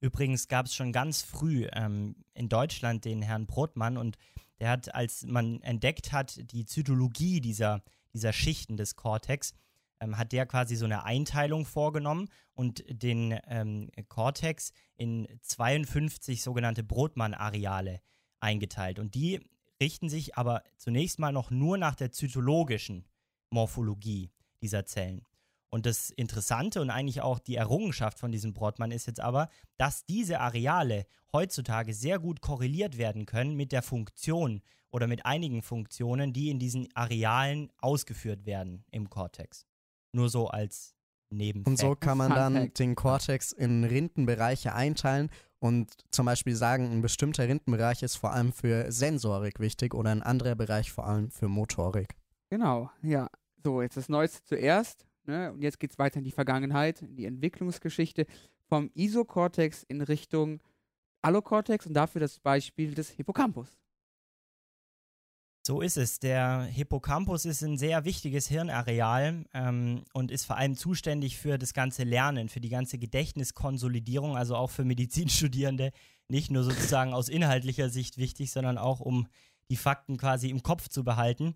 Übrigens 0.00 0.48
gab 0.48 0.66
es 0.66 0.74
schon 0.74 0.92
ganz 0.92 1.22
früh 1.22 1.66
ähm, 1.72 2.16
in 2.34 2.48
Deutschland 2.48 3.04
den 3.04 3.22
Herrn 3.22 3.46
Brotmann 3.46 3.96
und 3.96 4.16
der 4.60 4.70
hat, 4.70 4.94
als 4.94 5.24
man 5.26 5.60
entdeckt 5.62 6.12
hat, 6.12 6.52
die 6.52 6.64
Zytologie 6.64 7.40
dieser, 7.40 7.82
dieser 8.12 8.32
Schichten 8.32 8.76
des 8.76 8.96
Cortex, 8.96 9.54
ähm, 10.00 10.18
hat 10.18 10.32
der 10.32 10.46
quasi 10.46 10.76
so 10.76 10.84
eine 10.84 11.04
Einteilung 11.04 11.64
vorgenommen 11.64 12.28
und 12.54 12.84
den 12.88 13.38
ähm, 13.46 13.90
Cortex 14.08 14.72
in 14.96 15.26
52 15.42 16.42
sogenannte 16.42 16.84
Brotmann-Areale 16.84 18.00
eingeteilt. 18.40 18.98
Und 18.98 19.14
die 19.14 19.40
richten 19.80 20.08
sich 20.08 20.36
aber 20.36 20.62
zunächst 20.76 21.18
mal 21.18 21.32
noch 21.32 21.50
nur 21.50 21.78
nach 21.78 21.96
der 21.96 22.12
zytologischen 22.12 23.04
Morphologie 23.50 24.30
dieser 24.60 24.86
Zellen. 24.86 25.24
Und 25.74 25.86
das 25.86 26.10
Interessante 26.10 26.82
und 26.82 26.90
eigentlich 26.90 27.22
auch 27.22 27.38
die 27.38 27.56
Errungenschaft 27.56 28.18
von 28.18 28.30
diesem 28.30 28.52
Brotmann 28.52 28.90
ist 28.90 29.06
jetzt 29.06 29.20
aber, 29.20 29.48
dass 29.78 30.04
diese 30.04 30.38
Areale 30.38 31.06
heutzutage 31.32 31.94
sehr 31.94 32.18
gut 32.18 32.42
korreliert 32.42 32.98
werden 32.98 33.24
können 33.24 33.56
mit 33.56 33.72
der 33.72 33.80
Funktion 33.80 34.60
oder 34.90 35.06
mit 35.06 35.24
einigen 35.24 35.62
Funktionen, 35.62 36.34
die 36.34 36.50
in 36.50 36.58
diesen 36.58 36.88
Arealen 36.94 37.72
ausgeführt 37.78 38.44
werden 38.44 38.84
im 38.90 39.08
Kortex. 39.08 39.66
Nur 40.12 40.28
so 40.28 40.48
als 40.48 40.94
Nebenfakt. 41.30 41.68
Und 41.68 41.78
so 41.78 41.94
kann 41.94 42.18
man 42.18 42.32
dann 42.32 42.74
den 42.74 42.94
Cortex 42.94 43.52
in 43.52 43.84
Rindenbereiche 43.84 44.74
einteilen 44.74 45.30
und 45.58 45.90
zum 46.10 46.26
Beispiel 46.26 46.54
sagen, 46.54 46.92
ein 46.92 47.00
bestimmter 47.00 47.48
Rindenbereich 47.48 48.02
ist 48.02 48.16
vor 48.16 48.32
allem 48.32 48.52
für 48.52 48.92
Sensorik 48.92 49.58
wichtig 49.58 49.94
oder 49.94 50.10
ein 50.10 50.22
anderer 50.22 50.54
Bereich 50.54 50.92
vor 50.92 51.06
allem 51.06 51.30
für 51.30 51.48
Motorik. 51.48 52.14
Genau, 52.50 52.90
ja. 53.00 53.30
So, 53.64 53.80
jetzt 53.80 53.96
das 53.96 54.10
Neueste 54.10 54.44
zuerst. 54.44 55.06
Ne? 55.26 55.52
Und 55.52 55.62
jetzt 55.62 55.78
geht 55.80 55.92
es 55.92 55.98
weiter 55.98 56.18
in 56.18 56.24
die 56.24 56.32
Vergangenheit, 56.32 57.02
in 57.02 57.16
die 57.16 57.26
Entwicklungsgeschichte 57.26 58.26
vom 58.68 58.90
Isokortex 58.94 59.82
in 59.84 60.00
Richtung 60.00 60.60
Allokortex 61.22 61.86
und 61.86 61.94
dafür 61.94 62.20
das 62.20 62.38
Beispiel 62.40 62.94
des 62.94 63.10
Hippocampus. 63.10 63.78
So 65.64 65.80
ist 65.80 65.96
es. 65.96 66.18
Der 66.18 66.62
Hippocampus 66.62 67.44
ist 67.44 67.62
ein 67.62 67.78
sehr 67.78 68.04
wichtiges 68.04 68.48
Hirnareal 68.48 69.44
ähm, 69.54 70.02
und 70.12 70.32
ist 70.32 70.44
vor 70.44 70.56
allem 70.56 70.74
zuständig 70.74 71.38
für 71.38 71.56
das 71.56 71.72
ganze 71.72 72.02
Lernen, 72.02 72.48
für 72.48 72.60
die 72.60 72.68
ganze 72.68 72.98
Gedächtniskonsolidierung, 72.98 74.36
also 74.36 74.56
auch 74.56 74.70
für 74.70 74.84
Medizinstudierende. 74.84 75.92
Nicht 76.26 76.50
nur 76.50 76.64
sozusagen 76.64 77.14
aus 77.14 77.28
inhaltlicher 77.28 77.90
Sicht 77.90 78.18
wichtig, 78.18 78.50
sondern 78.50 78.76
auch 78.76 78.98
um 78.98 79.28
die 79.70 79.76
Fakten 79.76 80.16
quasi 80.16 80.50
im 80.50 80.64
Kopf 80.64 80.88
zu 80.88 81.04
behalten. 81.04 81.54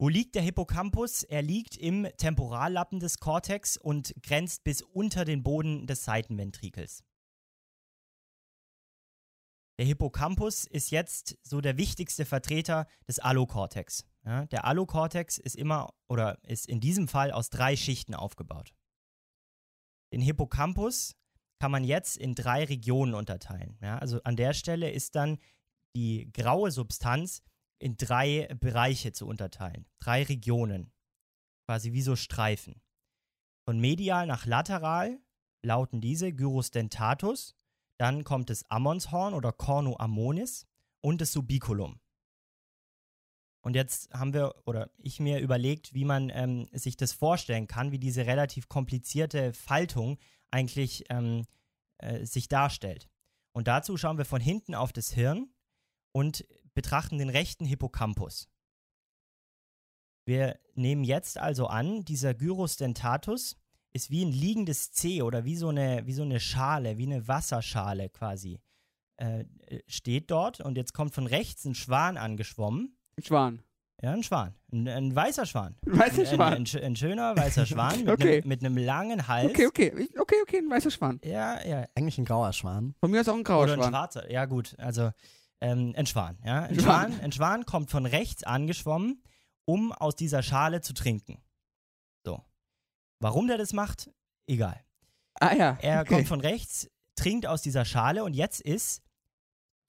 Wo 0.00 0.08
liegt 0.08 0.34
der 0.34 0.40
Hippocampus? 0.40 1.24
Er 1.24 1.42
liegt 1.42 1.76
im 1.76 2.08
Temporallappen 2.16 3.00
des 3.00 3.18
Cortex 3.18 3.76
und 3.76 4.14
grenzt 4.22 4.64
bis 4.64 4.80
unter 4.80 5.26
den 5.26 5.42
Boden 5.42 5.86
des 5.86 6.04
Seitenventrikels. 6.04 7.04
Der 9.78 9.84
Hippocampus 9.84 10.64
ist 10.64 10.90
jetzt 10.90 11.36
so 11.42 11.60
der 11.60 11.76
wichtigste 11.76 12.24
Vertreter 12.24 12.86
des 13.06 13.18
Allokortex. 13.18 14.06
Ja, 14.24 14.46
der 14.46 14.64
Allokortex 14.64 15.36
ist 15.36 15.54
immer 15.54 15.92
oder 16.08 16.42
ist 16.44 16.66
in 16.66 16.80
diesem 16.80 17.06
Fall 17.06 17.30
aus 17.30 17.50
drei 17.50 17.76
Schichten 17.76 18.14
aufgebaut. 18.14 18.72
Den 20.14 20.22
Hippocampus 20.22 21.14
kann 21.58 21.70
man 21.70 21.84
jetzt 21.84 22.16
in 22.16 22.34
drei 22.34 22.64
Regionen 22.64 23.12
unterteilen. 23.12 23.76
Ja, 23.82 23.98
also 23.98 24.22
an 24.22 24.36
der 24.36 24.54
Stelle 24.54 24.90
ist 24.90 25.14
dann 25.14 25.36
die 25.94 26.32
graue 26.32 26.70
Substanz 26.70 27.42
in 27.80 27.96
drei 27.96 28.48
Bereiche 28.60 29.12
zu 29.12 29.26
unterteilen. 29.26 29.86
Drei 29.98 30.22
Regionen. 30.22 30.92
Quasi 31.66 31.92
wie 31.92 32.02
so 32.02 32.14
Streifen. 32.14 32.80
Von 33.64 33.80
medial 33.80 34.26
nach 34.26 34.46
lateral 34.46 35.18
lauten 35.62 36.00
diese 36.00 36.32
Gyrus 36.32 36.70
dentatus, 36.70 37.56
dann 37.98 38.24
kommt 38.24 38.50
das 38.50 38.70
Ammonshorn 38.70 39.34
oder 39.34 39.52
Cornu 39.52 39.96
ammonis 39.98 40.66
und 41.00 41.20
das 41.20 41.32
Subiculum. 41.32 42.00
Und 43.62 43.76
jetzt 43.76 44.10
haben 44.12 44.32
wir, 44.32 44.54
oder 44.64 44.90
ich 44.96 45.20
mir 45.20 45.40
überlegt, 45.40 45.92
wie 45.92 46.06
man 46.06 46.30
ähm, 46.30 46.68
sich 46.72 46.96
das 46.96 47.12
vorstellen 47.12 47.66
kann, 47.66 47.92
wie 47.92 47.98
diese 47.98 48.24
relativ 48.26 48.68
komplizierte 48.68 49.52
Faltung 49.52 50.18
eigentlich 50.50 51.04
ähm, 51.10 51.44
äh, 51.98 52.24
sich 52.24 52.48
darstellt. 52.48 53.10
Und 53.52 53.68
dazu 53.68 53.96
schauen 53.98 54.16
wir 54.16 54.24
von 54.24 54.40
hinten 54.40 54.74
auf 54.74 54.92
das 54.92 55.12
Hirn 55.12 55.52
und 56.12 56.46
betrachten 56.74 57.18
den 57.18 57.28
rechten 57.28 57.64
Hippocampus. 57.64 58.48
Wir 60.26 60.58
nehmen 60.74 61.04
jetzt 61.04 61.38
also 61.38 61.66
an, 61.66 62.04
dieser 62.04 62.34
Gyrus 62.34 62.76
dentatus 62.76 63.56
ist 63.92 64.10
wie 64.10 64.24
ein 64.24 64.30
liegendes 64.30 64.92
C 64.92 65.22
oder 65.22 65.44
wie 65.44 65.56
so 65.56 65.68
eine, 65.68 66.06
wie 66.06 66.12
so 66.12 66.22
eine 66.22 66.38
Schale, 66.38 66.96
wie 66.98 67.06
eine 67.06 67.26
Wasserschale 67.26 68.08
quasi. 68.08 68.60
Äh, 69.16 69.44
steht 69.88 70.30
dort 70.30 70.60
und 70.60 70.76
jetzt 70.76 70.92
kommt 70.94 71.12
von 71.12 71.26
rechts 71.26 71.64
ein 71.64 71.74
Schwan 71.74 72.16
angeschwommen. 72.16 72.96
Ein 73.18 73.24
Schwan. 73.24 73.62
Ja, 74.00 74.12
ein 74.12 74.22
Schwan. 74.22 74.54
Ein, 74.72 74.86
ein 74.88 75.14
weißer 75.14 75.44
Schwan. 75.44 75.76
Ein 75.84 75.98
weißer 75.98 76.20
Ein, 76.20 76.26
Schwan. 76.26 76.52
ein, 76.54 76.64
ein, 76.72 76.82
ein 76.84 76.96
schöner 76.96 77.36
weißer 77.36 77.66
Schwan 77.66 77.98
mit, 78.04 78.08
Okay. 78.08 78.38
einem, 78.38 78.48
mit 78.48 78.64
einem 78.64 78.76
langen 78.78 79.26
Hals. 79.28 79.50
Okay, 79.50 79.66
okay. 79.66 80.08
Okay, 80.18 80.36
okay, 80.42 80.58
ein 80.58 80.70
weißer 80.70 80.90
Schwan. 80.92 81.20
Ja, 81.24 81.62
ja. 81.66 81.86
Eigentlich 81.96 82.16
ein 82.18 82.24
grauer 82.24 82.52
Schwan. 82.52 82.94
Von 83.00 83.10
mir 83.10 83.20
ist 83.22 83.28
auch 83.28 83.34
ein 83.34 83.44
grauer 83.44 83.64
Oder 83.64 83.72
ein 83.74 83.80
Schwan. 83.80 83.90
schwarzer. 83.90 84.30
Ja, 84.30 84.44
gut. 84.46 84.74
Also 84.78 85.10
ähm, 85.60 85.94
ein 85.96 86.06
Schwan. 86.06 86.38
Ja? 86.44 86.62
Ein, 86.62 86.70
Ein 86.70 86.80
Schwan. 86.80 87.12
Schwan. 87.12 87.20
ein 87.20 87.32
Schwan 87.32 87.66
kommt 87.66 87.90
von 87.90 88.06
rechts 88.06 88.44
angeschwommen, 88.44 89.22
um 89.64 89.92
aus 89.92 90.16
dieser 90.16 90.42
Schale 90.42 90.80
zu 90.80 90.94
trinken. 90.94 91.42
So. 92.24 92.44
Warum 93.20 93.46
der 93.46 93.58
das 93.58 93.72
macht, 93.72 94.10
egal. 94.46 94.84
Ah 95.34 95.54
ja. 95.54 95.78
Er 95.80 96.00
okay. 96.00 96.14
kommt 96.14 96.28
von 96.28 96.40
rechts, 96.40 96.90
trinkt 97.16 97.46
aus 97.46 97.62
dieser 97.62 97.84
Schale 97.84 98.24
und 98.24 98.34
jetzt 98.34 98.60
ist 98.60 99.02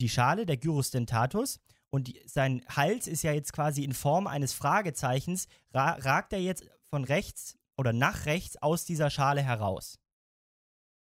die 0.02 0.10
Schale 0.10 0.46
der 0.46 0.58
Gyrus 0.58 0.92
dentatus 0.92 1.60
und 1.90 2.08
die, 2.08 2.22
sein 2.26 2.66
Hals 2.70 3.08
ist 3.08 3.24
ja 3.24 3.32
jetzt 3.32 3.54
quasi 3.54 3.84
in 3.84 3.94
Form 3.94 4.28
eines 4.28 4.54
Fragezeichens, 4.54 5.48
ra 5.74 5.94
ragt 5.94 6.34
er 6.34 6.42
jetzt 6.42 6.66
von 6.90 7.04
rechts 7.04 7.58
oder 7.78 7.94
nach 7.94 8.26
rechts 8.26 8.58
aus 8.62 8.86
dieser 8.86 9.10
Schale 9.10 9.42
heraus. 9.42 10.00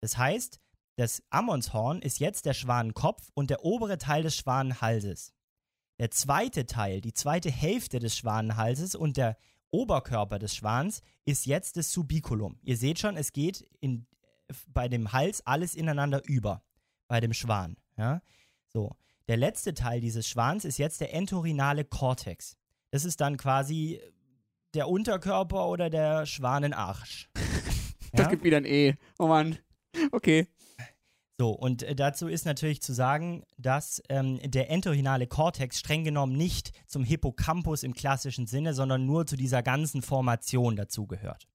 Das 0.00 0.16
heißt, 0.16 0.60
das 0.98 1.22
Ammonshorn 1.30 2.02
ist 2.02 2.18
jetzt 2.18 2.44
der 2.44 2.54
Schwanenkopf 2.54 3.30
und 3.34 3.50
der 3.50 3.64
obere 3.64 3.98
Teil 3.98 4.24
des 4.24 4.36
Schwanenhalses. 4.36 5.32
Der 6.00 6.10
zweite 6.10 6.66
Teil, 6.66 7.00
die 7.00 7.12
zweite 7.12 7.52
Hälfte 7.52 8.00
des 8.00 8.16
Schwanenhalses 8.16 8.96
und 8.96 9.16
der 9.16 9.36
Oberkörper 9.70 10.40
des 10.40 10.56
Schwans 10.56 11.02
ist 11.24 11.46
jetzt 11.46 11.76
das 11.76 11.92
Subiculum. 11.92 12.58
Ihr 12.62 12.76
seht 12.76 12.98
schon, 12.98 13.16
es 13.16 13.32
geht 13.32 13.64
in, 13.78 14.08
bei 14.66 14.88
dem 14.88 15.12
Hals 15.12 15.46
alles 15.46 15.76
ineinander 15.76 16.20
über, 16.26 16.64
bei 17.06 17.20
dem 17.20 17.32
Schwan. 17.32 17.76
Ja? 17.96 18.20
So, 18.66 18.96
der 19.28 19.36
letzte 19.36 19.74
Teil 19.74 20.00
dieses 20.00 20.26
Schwans 20.28 20.64
ist 20.64 20.78
jetzt 20.78 21.00
der 21.00 21.14
entorhinale 21.14 21.84
Kortex. 21.84 22.56
Das 22.90 23.04
ist 23.04 23.20
dann 23.20 23.36
quasi 23.36 24.00
der 24.74 24.88
Unterkörper 24.88 25.68
oder 25.68 25.90
der 25.90 26.26
Schwanenarsch. 26.26 27.30
Das 28.12 28.24
Ja? 28.24 28.30
gibt 28.30 28.42
wieder 28.42 28.56
ein 28.56 28.64
E. 28.64 28.94
Oh 29.18 29.26
Mann. 29.28 29.58
Okay. 30.12 30.48
So, 31.40 31.50
und 31.50 31.84
äh, 31.84 31.94
dazu 31.94 32.26
ist 32.26 32.46
natürlich 32.46 32.82
zu 32.82 32.92
sagen, 32.92 33.44
dass 33.58 34.02
ähm, 34.08 34.40
der 34.42 34.70
entorhinale 34.70 35.28
Kortex 35.28 35.78
streng 35.78 36.02
genommen 36.02 36.36
nicht 36.36 36.72
zum 36.86 37.04
Hippocampus 37.04 37.84
im 37.84 37.94
klassischen 37.94 38.48
Sinne, 38.48 38.74
sondern 38.74 39.06
nur 39.06 39.24
zu 39.24 39.36
dieser 39.36 39.62
ganzen 39.62 40.02
Formation 40.02 40.74
dazugehört. 40.74 41.46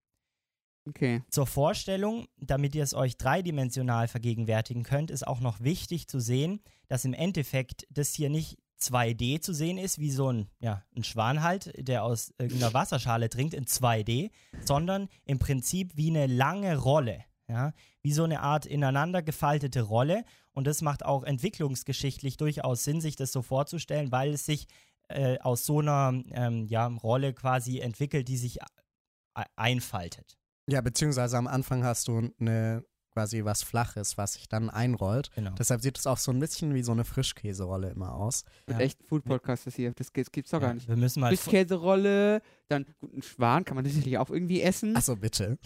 Okay. 0.88 1.22
Zur 1.30 1.48
Vorstellung, 1.48 2.28
damit 2.38 2.75
ihr 2.75 2.84
es 2.84 2.94
euch 2.94 3.18
dreidimensional 3.18 4.08
vergegenwärtigen 4.08 4.84
könnt, 4.84 5.12
ist 5.12 5.28
auch 5.28 5.40
noch 5.42 5.60
wichtig 5.60 6.08
zu 6.08 6.20
sehen, 6.20 6.62
dass 6.88 7.06
im 7.06 7.13
Endeffekt 7.13 7.86
das 7.90 8.13
hier 8.13 8.30
nicht 8.30 8.58
2D 8.82 9.42
zu 9.42 9.54
sehen 9.54 9.78
ist, 9.78 10.00
wie 10.00 10.12
so 10.12 10.32
ein, 10.32 10.50
ja, 10.60 10.84
ein 10.96 11.04
Schwan 11.04 11.42
halt, 11.42 11.72
der 11.78 12.04
aus 12.04 12.34
irgendeiner 12.38 12.74
Wasserschale 12.74 13.30
trinkt, 13.30 13.54
in 13.54 13.66
2D, 13.66 14.32
sondern 14.66 15.10
im 15.25 15.40
Prinzip 15.40 15.96
wie 15.96 16.10
eine 16.10 16.28
lange 16.28 16.78
Rolle. 16.78 17.24
Ja, 17.50 17.74
wie 18.02 18.14
so 18.14 18.24
eine 18.24 18.40
Art 18.40 18.66
ineinander 18.66 19.22
gefaltete 19.22 19.82
Rolle. 19.82 20.24
Und 20.54 20.66
das 20.66 20.82
macht 20.82 21.04
auch 21.04 21.24
entwicklungsgeschichtlich 21.24 22.38
durchaus 22.38 22.84
Sinn, 22.84 23.02
sich 23.02 23.16
das 23.16 23.32
so 23.32 23.42
vorzustellen, 23.42 24.12
weil 24.12 24.34
es 24.34 24.46
sich 24.46 24.68
äh, 25.10 25.38
aus 25.40 25.66
so 25.66 25.80
einer 25.80 26.24
ähm, 26.32 26.66
ja, 26.68 26.88
Rolle 26.88 27.34
quasi 27.34 27.80
entwickelt, 27.80 28.28
die 28.28 28.38
sich 28.38 28.60
e- 28.62 29.44
einfaltet. 29.56 30.38
Ja, 30.70 30.80
beziehungsweise 30.80 31.38
am 31.38 31.48
Anfang 31.48 31.84
hast 31.84 32.08
du 32.08 32.32
eine 32.40 32.86
quasi 33.13 33.46
was 33.46 33.63
Flaches, 33.63 34.17
was 34.17 34.34
sich 34.34 34.50
dann 34.50 34.70
einrollt. 34.70 35.29
Genau. 35.36 35.51
Deshalb 35.51 35.82
sieht 35.82 35.98
es 35.98 36.08
auch 36.08 36.17
so 36.17 36.32
ein 36.32 36.39
bisschen 36.39 36.74
wie 36.74 36.84
so 36.84 36.91
eine 36.91 37.05
Frischkäserolle 37.05 37.89
immer 37.91 38.13
aus. 38.15 38.43
Mit 38.67 38.77
Ja. 38.77 38.84
echten 38.84 39.03
Food-Podcast 39.05 39.67
ist 39.67 39.75
hier. 39.75 39.91
Das, 39.96 40.12
gibt's 40.13 40.51
doch 40.51 40.60
gar 40.60 40.70
Ja, 40.70 40.74
nicht. 40.75 40.88
wir 40.88 40.96
müssen 40.98 41.20
mal. 41.22 41.36
Frischkäserolle, 41.36 42.41
dann 42.67 42.86
gut, 43.00 43.13
einen 43.13 43.22
Schwan 43.24 43.65
kann 43.65 43.75
man 43.75 43.86
sicherlich 43.86 44.17
auch 44.17 44.29
irgendwie 44.29 44.62
essen. 44.62 44.96
Achso, 44.98 45.15
bitte. 45.15 45.58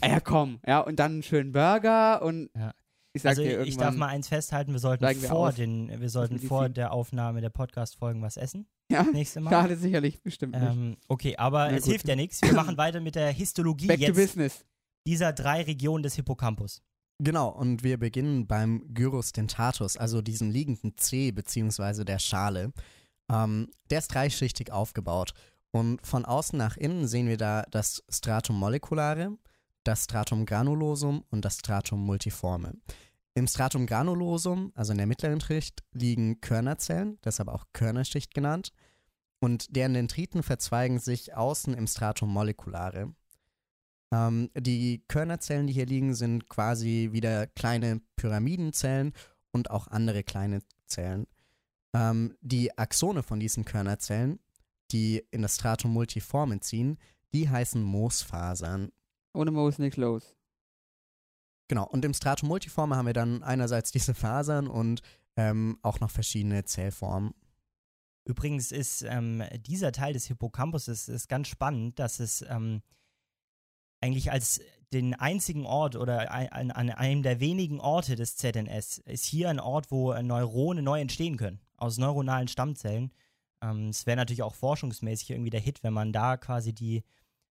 Ah, 0.00 0.08
ja, 0.08 0.20
komm. 0.20 0.60
Ja, 0.66 0.80
und 0.80 0.96
dann 0.98 1.12
einen 1.12 1.22
schönen 1.22 1.52
Burger 1.52 2.22
und 2.22 2.50
Ja. 2.56 2.72
ich 3.12 3.22
sag 3.22 3.30
Also 3.30 3.42
dir 3.42 3.60
ich 3.62 3.76
darf 3.76 3.94
mal 3.94 4.08
eins 4.08 4.28
festhalten, 4.28 4.72
wir 4.72 4.78
sollten 4.80 5.02
wir 5.04 5.14
vor 5.28 5.48
aus. 5.48 5.54
den, 5.56 6.00
wir 6.00 6.08
sollten 6.10 6.38
vor 6.38 6.68
der 6.68 6.92
Aufnahme 6.92 7.40
der 7.40 7.50
Podcast-Folgen 7.50 8.20
was 8.22 8.36
essen. 8.36 8.66
Ja, 8.90 9.04
Nächste 9.04 9.40
Mal. 9.40 9.50
schade 9.50 9.76
sicherlich, 9.76 10.20
bestimmt 10.22 10.52
nicht. 10.54 10.70
Ähm, 10.72 10.96
okay, 11.08 11.36
aber 11.36 11.70
Na 11.70 11.76
es 11.76 11.84
gut. 11.84 11.92
hilft 11.92 12.08
ja 12.08 12.16
nichts. 12.16 12.42
Wir 12.42 12.52
machen 12.52 12.76
weiter 12.76 13.00
mit 13.00 13.14
der 13.14 13.30
Histologie 13.30 13.86
Back 13.86 14.00
to 14.00 14.06
jetzt 14.06 14.16
business. 14.16 14.64
Dieser 15.06 15.32
drei 15.32 15.62
Regionen 15.62 16.02
des 16.02 16.14
Hippocampus. 16.14 16.82
Genau, 17.18 17.48
und 17.48 17.82
wir 17.82 17.98
beginnen 17.98 18.46
beim 18.46 18.82
Gyrus 18.94 19.32
dentatus, 19.32 19.96
also 19.96 20.22
diesem 20.22 20.50
liegenden 20.50 20.96
C 20.96 21.30
beziehungsweise 21.30 22.04
der 22.04 22.18
Schale. 22.18 22.72
Ähm, 23.30 23.70
der 23.90 24.00
ist 24.00 24.08
dreischichtig 24.12 24.72
aufgebaut. 24.72 25.32
Und 25.70 26.04
von 26.06 26.24
außen 26.24 26.58
nach 26.58 26.76
innen 26.76 27.06
sehen 27.06 27.28
wir 27.28 27.36
da 27.36 27.62
das 27.70 28.02
Stratum 28.08 28.58
moleculare, 28.58 29.38
das 29.84 30.04
Stratum 30.04 30.46
granulosum 30.46 31.24
und 31.30 31.44
das 31.44 31.58
Stratum 31.58 32.04
multiforme. 32.04 32.74
Im 33.34 33.46
Stratum 33.46 33.86
granulosum, 33.86 34.72
also 34.74 34.92
in 34.92 34.98
der 34.98 35.06
mittleren 35.06 35.40
Schicht, 35.40 35.82
liegen 35.92 36.40
Körnerzellen, 36.40 37.18
deshalb 37.24 37.48
auch 37.48 37.64
Körnerschicht 37.72 38.34
genannt. 38.34 38.72
Und 39.40 39.74
deren 39.74 39.94
Dendriten 39.94 40.42
verzweigen 40.42 40.98
sich 40.98 41.34
außen 41.34 41.72
im 41.74 41.86
Stratum 41.86 42.30
moleculare. 42.30 43.14
Ähm, 44.12 44.50
die 44.54 45.02
Körnerzellen, 45.08 45.66
die 45.66 45.72
hier 45.72 45.86
liegen, 45.86 46.14
sind 46.14 46.48
quasi 46.48 47.08
wieder 47.12 47.46
kleine 47.46 48.00
Pyramidenzellen 48.16 49.12
und 49.52 49.70
auch 49.70 49.88
andere 49.88 50.22
kleine 50.22 50.60
Zellen. 50.86 51.26
Ähm, 51.94 52.36
die 52.40 52.76
Axone 52.76 53.22
von 53.22 53.40
diesen 53.40 53.64
Körnerzellen, 53.64 54.38
die 54.92 55.26
in 55.30 55.42
das 55.42 55.54
Stratum 55.56 55.92
multiforme 55.92 56.60
ziehen, 56.60 56.98
die 57.32 57.48
heißen 57.48 57.82
Moosfasern. 57.82 58.92
Ohne 59.32 59.50
Mo 59.50 59.66
ist 59.68 59.78
nichts 59.78 59.96
los. 59.96 60.36
Genau, 61.68 61.86
und 61.86 62.04
im 62.04 62.12
Stratum 62.12 62.50
multiforme 62.50 62.96
haben 62.96 63.06
wir 63.06 63.14
dann 63.14 63.42
einerseits 63.42 63.92
diese 63.92 64.12
Fasern 64.12 64.66
und 64.66 65.00
ähm, 65.36 65.78
auch 65.80 66.00
noch 66.00 66.10
verschiedene 66.10 66.64
Zellformen. 66.64 67.32
Übrigens 68.24 68.72
ist 68.72 69.02
ähm, 69.02 69.42
dieser 69.66 69.90
Teil 69.90 70.12
des 70.12 70.26
Hippocampus 70.26 70.88
ist, 70.88 71.08
ist 71.08 71.28
ganz 71.28 71.48
spannend, 71.48 71.98
dass 71.98 72.20
es 72.20 72.44
ähm, 72.46 72.82
eigentlich 74.02 74.30
als 74.30 74.60
den 74.92 75.14
einzigen 75.14 75.64
Ort 75.64 75.96
oder 75.96 76.30
an, 76.30 76.70
an 76.70 76.90
einem 76.90 77.22
der 77.22 77.40
wenigen 77.40 77.80
Orte 77.80 78.14
des 78.14 78.36
ZNS 78.36 78.98
ist 78.98 79.24
hier 79.24 79.48
ein 79.48 79.60
Ort, 79.60 79.90
wo 79.90 80.12
Neurone 80.12 80.82
neu 80.82 81.00
entstehen 81.00 81.38
können, 81.38 81.60
aus 81.76 81.96
neuronalen 81.96 82.48
Stammzellen. 82.48 83.10
Ähm, 83.62 83.88
es 83.88 84.06
wäre 84.06 84.18
natürlich 84.18 84.42
auch 84.42 84.54
forschungsmäßig 84.54 85.30
irgendwie 85.30 85.50
der 85.50 85.60
Hit, 85.60 85.82
wenn 85.82 85.94
man 85.94 86.12
da 86.12 86.36
quasi 86.36 86.74
die 86.74 87.04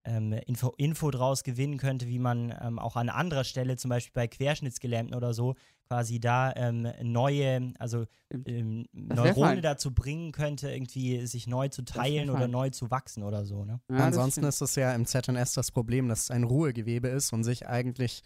ähm, 0.05 0.33
Info, 0.33 0.75
Info 0.77 1.11
draus 1.11 1.43
gewinnen 1.43 1.79
könnte, 1.79 2.09
wie 2.09 2.19
man 2.19 2.55
ähm, 2.61 2.79
auch 2.79 2.97
an 2.97 3.09
anderer 3.09 3.45
Stelle, 3.45 3.77
zum 3.77 3.89
Beispiel 3.89 4.13
bei 4.15 4.29
Querschnittsgelähmten 4.29 5.15
oder 5.15 5.33
so, 5.33 5.55
quasi 5.91 6.21
da 6.21 6.53
ähm, 6.55 6.87
neue, 7.03 7.75
also 7.81 8.05
ähm, 8.47 8.87
Neurone 8.93 9.61
dazu 9.61 9.93
bringen 9.93 10.31
könnte, 10.31 10.71
irgendwie 10.71 11.27
sich 11.27 11.49
neu 11.49 11.67
zu 11.67 11.83
teilen 11.83 12.31
oder 12.31 12.47
neu 12.47 12.71
zu 12.71 12.93
wachsen 12.93 13.25
oder 13.25 13.45
so, 13.45 13.65
ne? 13.65 13.81
Ja, 13.91 13.97
Ansonsten 13.97 14.45
ist 14.45 14.61
es 14.61 14.77
ja 14.77 14.95
im 14.95 15.05
ZNS 15.05 15.55
das 15.55 15.73
Problem, 15.73 16.09
dass 16.09 16.23
es 16.23 16.31
ein 16.31 16.45
Ruhegewebe 16.45 17.09
ist 17.09 17.33
und 17.33 17.43
sich 17.43 17.67
eigentlich, 17.67 18.23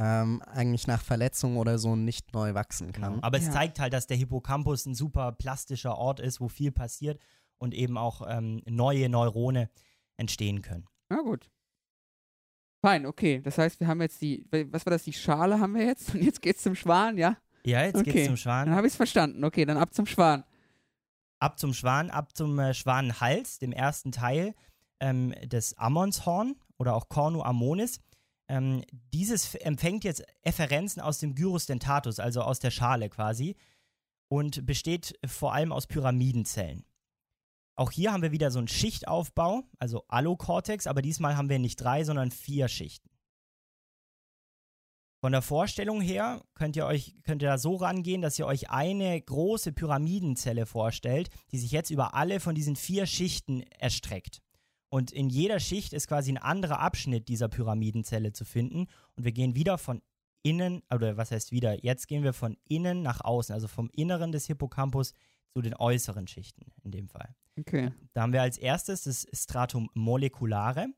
ähm, 0.00 0.42
eigentlich 0.42 0.88
nach 0.88 1.00
Verletzung 1.00 1.58
oder 1.58 1.78
so 1.78 1.94
nicht 1.94 2.34
neu 2.34 2.54
wachsen 2.54 2.90
kann. 2.90 3.12
Genau. 3.14 3.24
Aber 3.24 3.38
es 3.38 3.46
Ja. 3.46 3.52
zeigt 3.52 3.78
halt, 3.78 3.92
dass 3.92 4.08
der 4.08 4.16
Hippocampus 4.16 4.84
ein 4.86 4.96
super 4.96 5.30
plastischer 5.30 5.96
Ort 5.96 6.18
ist, 6.18 6.40
wo 6.40 6.48
viel 6.48 6.72
passiert 6.72 7.20
und 7.58 7.72
eben 7.72 7.96
auch 7.98 8.20
ähm, 8.28 8.62
neue 8.68 9.08
Neurone 9.08 9.70
entstehen 10.16 10.60
können. 10.60 10.88
Na 11.08 11.22
gut. 11.22 11.48
Fein, 12.82 13.06
okay. 13.06 13.40
Das 13.42 13.58
heißt, 13.58 13.80
wir 13.80 13.88
haben 13.88 14.00
jetzt 14.00 14.20
die, 14.22 14.46
was 14.70 14.86
war 14.86 14.90
das, 14.92 15.04
die 15.04 15.12
Schale 15.12 15.58
haben 15.60 15.74
wir 15.74 15.84
jetzt 15.84 16.14
und 16.14 16.22
jetzt 16.22 16.42
geht's 16.42 16.62
zum 16.62 16.74
Schwan, 16.74 17.18
ja? 17.18 17.36
Ja, 17.64 17.82
jetzt 17.84 17.96
Okay. 17.96 18.12
geht's 18.12 18.24
zum 18.26 18.30
Dann 18.34 18.36
Schwan. 18.36 18.70
habe 18.70 18.86
ich 18.86 18.92
es 18.92 18.96
verstanden. 18.96 19.44
Okay, 19.44 19.64
dann 19.64 19.76
ab 19.76 19.92
zum 19.92 20.06
Schwan. 20.06 20.44
Ab 21.40 21.58
zum 21.58 21.74
Schwan, 21.74 22.10
ab 22.10 22.34
zum 22.34 22.58
äh, 22.58 22.72
Schwanenhals, 22.72 23.58
dem 23.58 23.72
ersten 23.72 24.12
Teil 24.12 24.54
ähm, 25.00 25.34
des 25.44 25.76
Ammonshorn 25.76 26.54
oder 26.78 26.94
auch 26.94 27.08
Cornu 27.08 27.42
ammonis. 27.42 28.00
Ähm, 28.48 28.82
dieses 29.12 29.54
empfängt 29.56 30.04
jetzt 30.04 30.22
Efferenzen 30.42 31.02
aus 31.02 31.18
dem 31.18 31.34
Gyrus 31.34 31.66
dentatus, 31.66 32.20
also 32.20 32.40
aus 32.42 32.60
der 32.60 32.70
Schale 32.70 33.10
quasi, 33.10 33.56
und 34.28 34.64
besteht 34.64 35.18
vor 35.26 35.52
allem 35.52 35.72
aus 35.72 35.86
Pyramidenzellen. 35.88 36.85
Auch 37.76 37.90
hier 37.90 38.12
haben 38.12 38.22
wir 38.22 38.32
wieder 38.32 38.50
so 38.50 38.58
einen 38.58 38.68
Schichtaufbau, 38.68 39.64
also 39.78 40.04
Allokortex, 40.08 40.86
aber 40.86 41.02
diesmal 41.02 41.36
haben 41.36 41.50
wir 41.50 41.58
nicht 41.58 41.76
drei, 41.76 42.04
sondern 42.04 42.30
vier 42.30 42.68
Schichten. 42.68 43.10
Von 45.20 45.32
der 45.32 45.42
Vorstellung 45.42 46.00
her 46.00 46.42
könnt 46.54 46.76
ihr 46.76 46.86
euch 46.86 47.16
könnt 47.22 47.42
ihr 47.42 47.48
da 47.48 47.58
so 47.58 47.76
rangehen, 47.76 48.22
dass 48.22 48.38
ihr 48.38 48.46
euch 48.46 48.70
eine 48.70 49.20
große 49.20 49.72
Pyramidenzelle 49.72 50.66
vorstellt, 50.66 51.30
die 51.52 51.58
sich 51.58 51.70
jetzt 51.70 51.90
über 51.90 52.14
alle 52.14 52.40
von 52.40 52.54
diesen 52.54 52.76
vier 52.76 53.06
Schichten 53.06 53.62
erstreckt. 53.78 54.40
Und 54.88 55.10
in 55.10 55.28
jeder 55.28 55.58
Schicht 55.58 55.92
ist 55.92 56.08
quasi 56.08 56.32
ein 56.32 56.38
anderer 56.38 56.80
Abschnitt 56.80 57.28
dieser 57.28 57.48
Pyramidenzelle 57.48 58.32
zu 58.32 58.44
finden. 58.44 58.86
Und 59.16 59.24
wir 59.24 59.32
gehen 59.32 59.56
wieder 59.56 59.78
von 59.78 60.00
innen, 60.42 60.82
oder 60.94 61.16
was 61.16 61.32
heißt 61.32 61.50
wieder? 61.50 61.82
Jetzt 61.82 62.06
gehen 62.06 62.22
wir 62.22 62.32
von 62.32 62.56
innen 62.68 63.02
nach 63.02 63.20
außen, 63.20 63.52
also 63.52 63.68
vom 63.68 63.90
Inneren 63.90 64.32
des 64.32 64.46
Hippocampus 64.46 65.12
zu 65.52 65.60
den 65.60 65.74
äußeren 65.74 66.28
Schichten 66.28 66.72
in 66.84 66.92
dem 66.92 67.08
Fall. 67.08 67.34
Okay. 67.58 67.92
Da 68.12 68.22
haben 68.22 68.32
wir 68.32 68.42
als 68.42 68.58
erstes 68.58 69.02
das 69.04 69.26
Stratum 69.32 69.88
moleculare. 69.94 70.88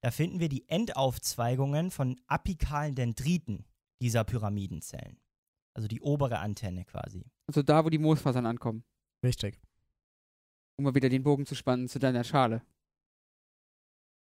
Da 0.00 0.10
finden 0.10 0.40
wir 0.40 0.48
die 0.48 0.68
Endaufzweigungen 0.68 1.90
von 1.90 2.20
apikalen 2.26 2.94
Dendriten 2.94 3.64
dieser 4.00 4.24
Pyramidenzellen. 4.24 5.20
Also 5.74 5.88
die 5.88 6.00
obere 6.00 6.38
Antenne 6.38 6.84
quasi. 6.84 7.24
Also 7.46 7.62
da, 7.62 7.84
wo 7.84 7.90
die 7.90 7.98
Moosfasern 7.98 8.46
ankommen. 8.46 8.84
Richtig. 9.24 9.60
Um 10.76 10.84
mal 10.84 10.94
wieder 10.94 11.08
den 11.08 11.22
Bogen 11.22 11.46
zu 11.46 11.54
spannen 11.54 11.88
zu 11.88 11.98
deiner 11.98 12.24
Schale. 12.24 12.62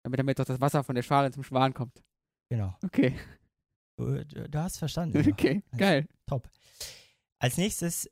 Damit 0.05 0.19
damit 0.19 0.39
doch 0.39 0.45
das 0.45 0.61
Wasser 0.61 0.85
von 0.85 0.95
der 0.95 1.03
Schale 1.03 1.31
zum 1.33 1.43
Schwan 1.43 1.75
kommt. 1.75 2.05
Genau. 2.51 2.77
Okay. 2.85 3.19
Du, 3.97 4.25
du 4.25 4.49
du 4.49 4.59
hast 4.59 4.79
verstanden. 4.79 5.23
ja. 5.25 5.33
Okay, 5.33 5.63
geil. 5.77 6.07
Top. 6.27 6.49
Als 7.39 7.57
nächstes 7.57 8.11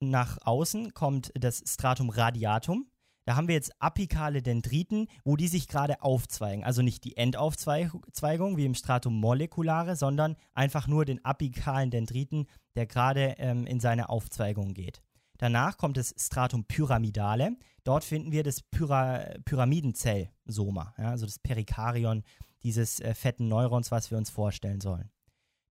nach 0.00 0.38
außen 0.42 0.94
kommt 0.94 1.32
das 1.34 1.62
Stratum 1.66 2.10
radiatum. 2.10 2.90
Da 3.24 3.36
haben 3.36 3.46
wir 3.46 3.54
jetzt 3.54 3.72
apikale 3.80 4.42
Dendriten, 4.42 5.06
wo 5.24 5.36
die 5.36 5.48
sich 5.48 5.68
gerade 5.68 6.02
aufzweigen. 6.02 6.64
Also 6.64 6.82
nicht 6.82 7.04
die 7.04 7.16
Endaufzweigung 7.16 8.56
wie 8.56 8.66
im 8.66 8.74
Stratum 8.74 9.14
moleculare, 9.14 9.94
sondern 9.94 10.36
einfach 10.54 10.88
nur 10.88 11.04
den 11.04 11.24
apikalen 11.24 11.90
Dendriten, 11.90 12.46
der 12.74 12.86
gerade 12.86 13.36
ähm, 13.38 13.66
in 13.66 13.78
seine 13.78 14.08
Aufzweigung 14.08 14.74
geht. 14.74 15.02
Danach 15.38 15.76
kommt 15.76 15.96
das 15.96 16.14
Stratum 16.18 16.64
pyramidale. 16.64 17.56
Dort 17.84 18.04
finden 18.04 18.32
wir 18.32 18.44
das 18.44 18.62
Pyra 18.62 19.24
Pyramidenzellsoma, 19.44 20.94
ja, 20.98 21.10
also 21.10 21.26
das 21.26 21.38
Perikarion 21.38 22.22
dieses 22.62 23.00
äh, 23.00 23.14
fetten 23.14 23.48
Neurons, 23.48 23.90
was 23.90 24.10
wir 24.10 24.18
uns 24.18 24.30
vorstellen 24.30 24.80
sollen. 24.80 25.10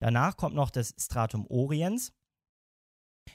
Danach 0.01 0.37
kommt 0.37 0.55
noch 0.55 0.71
das 0.71 0.95
Stratum 0.99 1.47
oriens. 1.47 2.13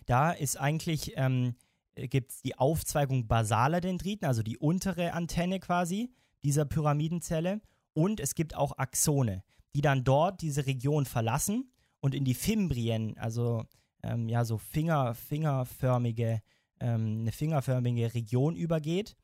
Da 0.07 0.31
ist 0.31 0.57
eigentlich, 0.59 1.13
ähm, 1.15 1.55
gibt 1.95 2.31
es 2.31 2.41
die 2.41 2.57
Aufzweigung 2.57 3.27
basaler 3.27 3.81
Dendriten, 3.81 4.25
also 4.25 4.43
die 4.43 4.57
untere 4.57 5.13
Antenne 5.13 5.59
quasi 5.59 6.11
dieser 6.43 6.65
Pyramidenzelle. 6.65 7.61
Und 7.93 8.19
es 8.19 8.35
gibt 8.35 8.55
auch 8.55 8.77
Axone, 8.77 9.43
die 9.73 9.81
dann 9.81 10.03
dort 10.03 10.41
diese 10.41 10.65
Region 10.65 11.05
verlassen 11.05 11.71
und 12.01 12.13
in 12.13 12.25
die 12.25 12.33
Fimbrien, 12.33 13.17
also 13.17 13.63
ähm, 14.03 14.29
ja, 14.29 14.45
so 14.45 14.57
Finger, 14.57 15.15
fingerförmige, 15.15 16.41
ähm, 16.79 17.19
eine 17.21 17.31
fingerförmige 17.31 18.13
Region 18.13 18.55
übergeht 18.55 19.15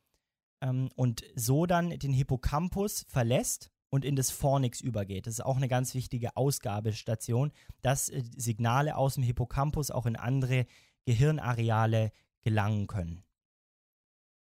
ähm, 0.62 0.88
und 0.96 1.22
so 1.36 1.66
dann 1.66 1.90
den 1.90 2.12
Hippocampus 2.12 3.04
verlässt 3.08 3.70
und 3.90 4.06
in 4.06 4.16
das 4.16 4.30
Fornix 4.30 4.80
übergeht. 4.80 5.26
Das 5.26 5.34
ist 5.34 5.44
auch 5.44 5.56
eine 5.56 5.68
ganz 5.68 5.94
wichtige 5.94 6.36
Ausgabestation, 6.36 7.52
dass 7.82 8.08
äh, 8.08 8.22
Signale 8.36 8.96
aus 8.96 9.14
dem 9.14 9.22
Hippocampus 9.22 9.90
auch 9.90 10.06
in 10.06 10.16
andere 10.16 10.66
Gehirnareale 11.04 12.10
gelangen 12.42 12.86
können. 12.86 13.24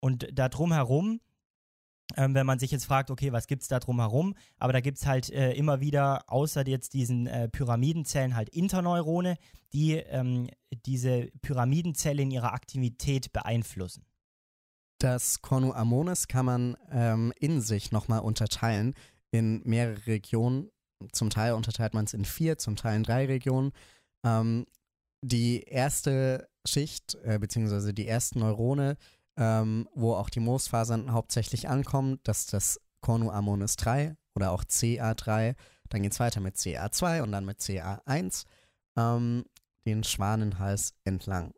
Und 0.00 0.28
da 0.32 0.48
drumherum, 0.48 1.20
ähm, 2.16 2.34
wenn 2.34 2.46
man 2.46 2.58
sich 2.58 2.70
jetzt 2.70 2.86
fragt, 2.86 3.10
okay, 3.10 3.32
was 3.32 3.46
gibt 3.46 3.62
es 3.62 3.68
da 3.68 3.78
drumherum, 3.78 4.34
aber 4.58 4.72
da 4.72 4.80
gibt 4.80 4.98
es 4.98 5.06
halt 5.06 5.30
äh, 5.30 5.52
immer 5.52 5.80
wieder, 5.80 6.24
außer 6.30 6.66
jetzt 6.66 6.94
diesen 6.94 7.26
äh, 7.26 7.48
Pyramidenzellen, 7.48 8.34
halt 8.34 8.48
Interneurone, 8.48 9.36
die 9.72 9.94
ähm, 9.94 10.48
diese 10.86 11.30
Pyramidenzelle 11.42 12.22
in 12.22 12.30
ihrer 12.30 12.52
Aktivität 12.52 13.32
beeinflussen. 13.32 14.04
Das 14.98 15.40
Cornu 15.40 15.72
Ammonis 15.72 16.28
kann 16.28 16.46
man 16.46 16.76
ähm, 16.90 17.32
in 17.38 17.60
sich 17.60 17.90
nochmal 17.90 18.20
unterteilen 18.20 18.94
in 19.30 19.62
mehrere 19.64 20.06
Regionen. 20.06 20.70
Zum 21.12 21.30
Teil 21.30 21.54
unterteilt 21.54 21.94
man 21.94 22.04
es 22.04 22.12
in 22.12 22.24
vier, 22.26 22.58
zum 22.58 22.76
Teil 22.76 22.96
in 22.96 23.02
drei 23.02 23.24
Regionen. 23.26 23.72
Ähm, 24.24 24.66
die 25.22 25.62
erste 25.62 26.48
Schicht, 26.66 27.16
äh, 27.24 27.38
beziehungsweise 27.38 27.92
die 27.94 28.08
ersten 28.08 28.40
Neurone, 28.40 28.96
ähm, 29.36 29.88
wo 29.94 30.14
auch 30.14 30.30
die 30.30 30.40
Moosfasern 30.40 31.12
hauptsächlich 31.12 31.68
ankommen, 31.68 32.18
das 32.24 32.40
ist 32.40 32.52
das 32.52 32.80
Cornu 33.00 33.30
Ammonis 33.30 33.76
3 33.76 34.16
oder 34.34 34.52
auch 34.52 34.64
CA3. 34.64 35.54
Dann 35.88 36.02
geht 36.02 36.12
es 36.12 36.20
weiter 36.20 36.40
mit 36.40 36.56
CA2 36.56 37.22
und 37.22 37.32
dann 37.32 37.44
mit 37.44 37.60
CA1, 37.60 38.44
ähm, 38.96 39.44
den 39.86 40.04
Schwanenhals 40.04 40.94
entlang. 41.04 41.52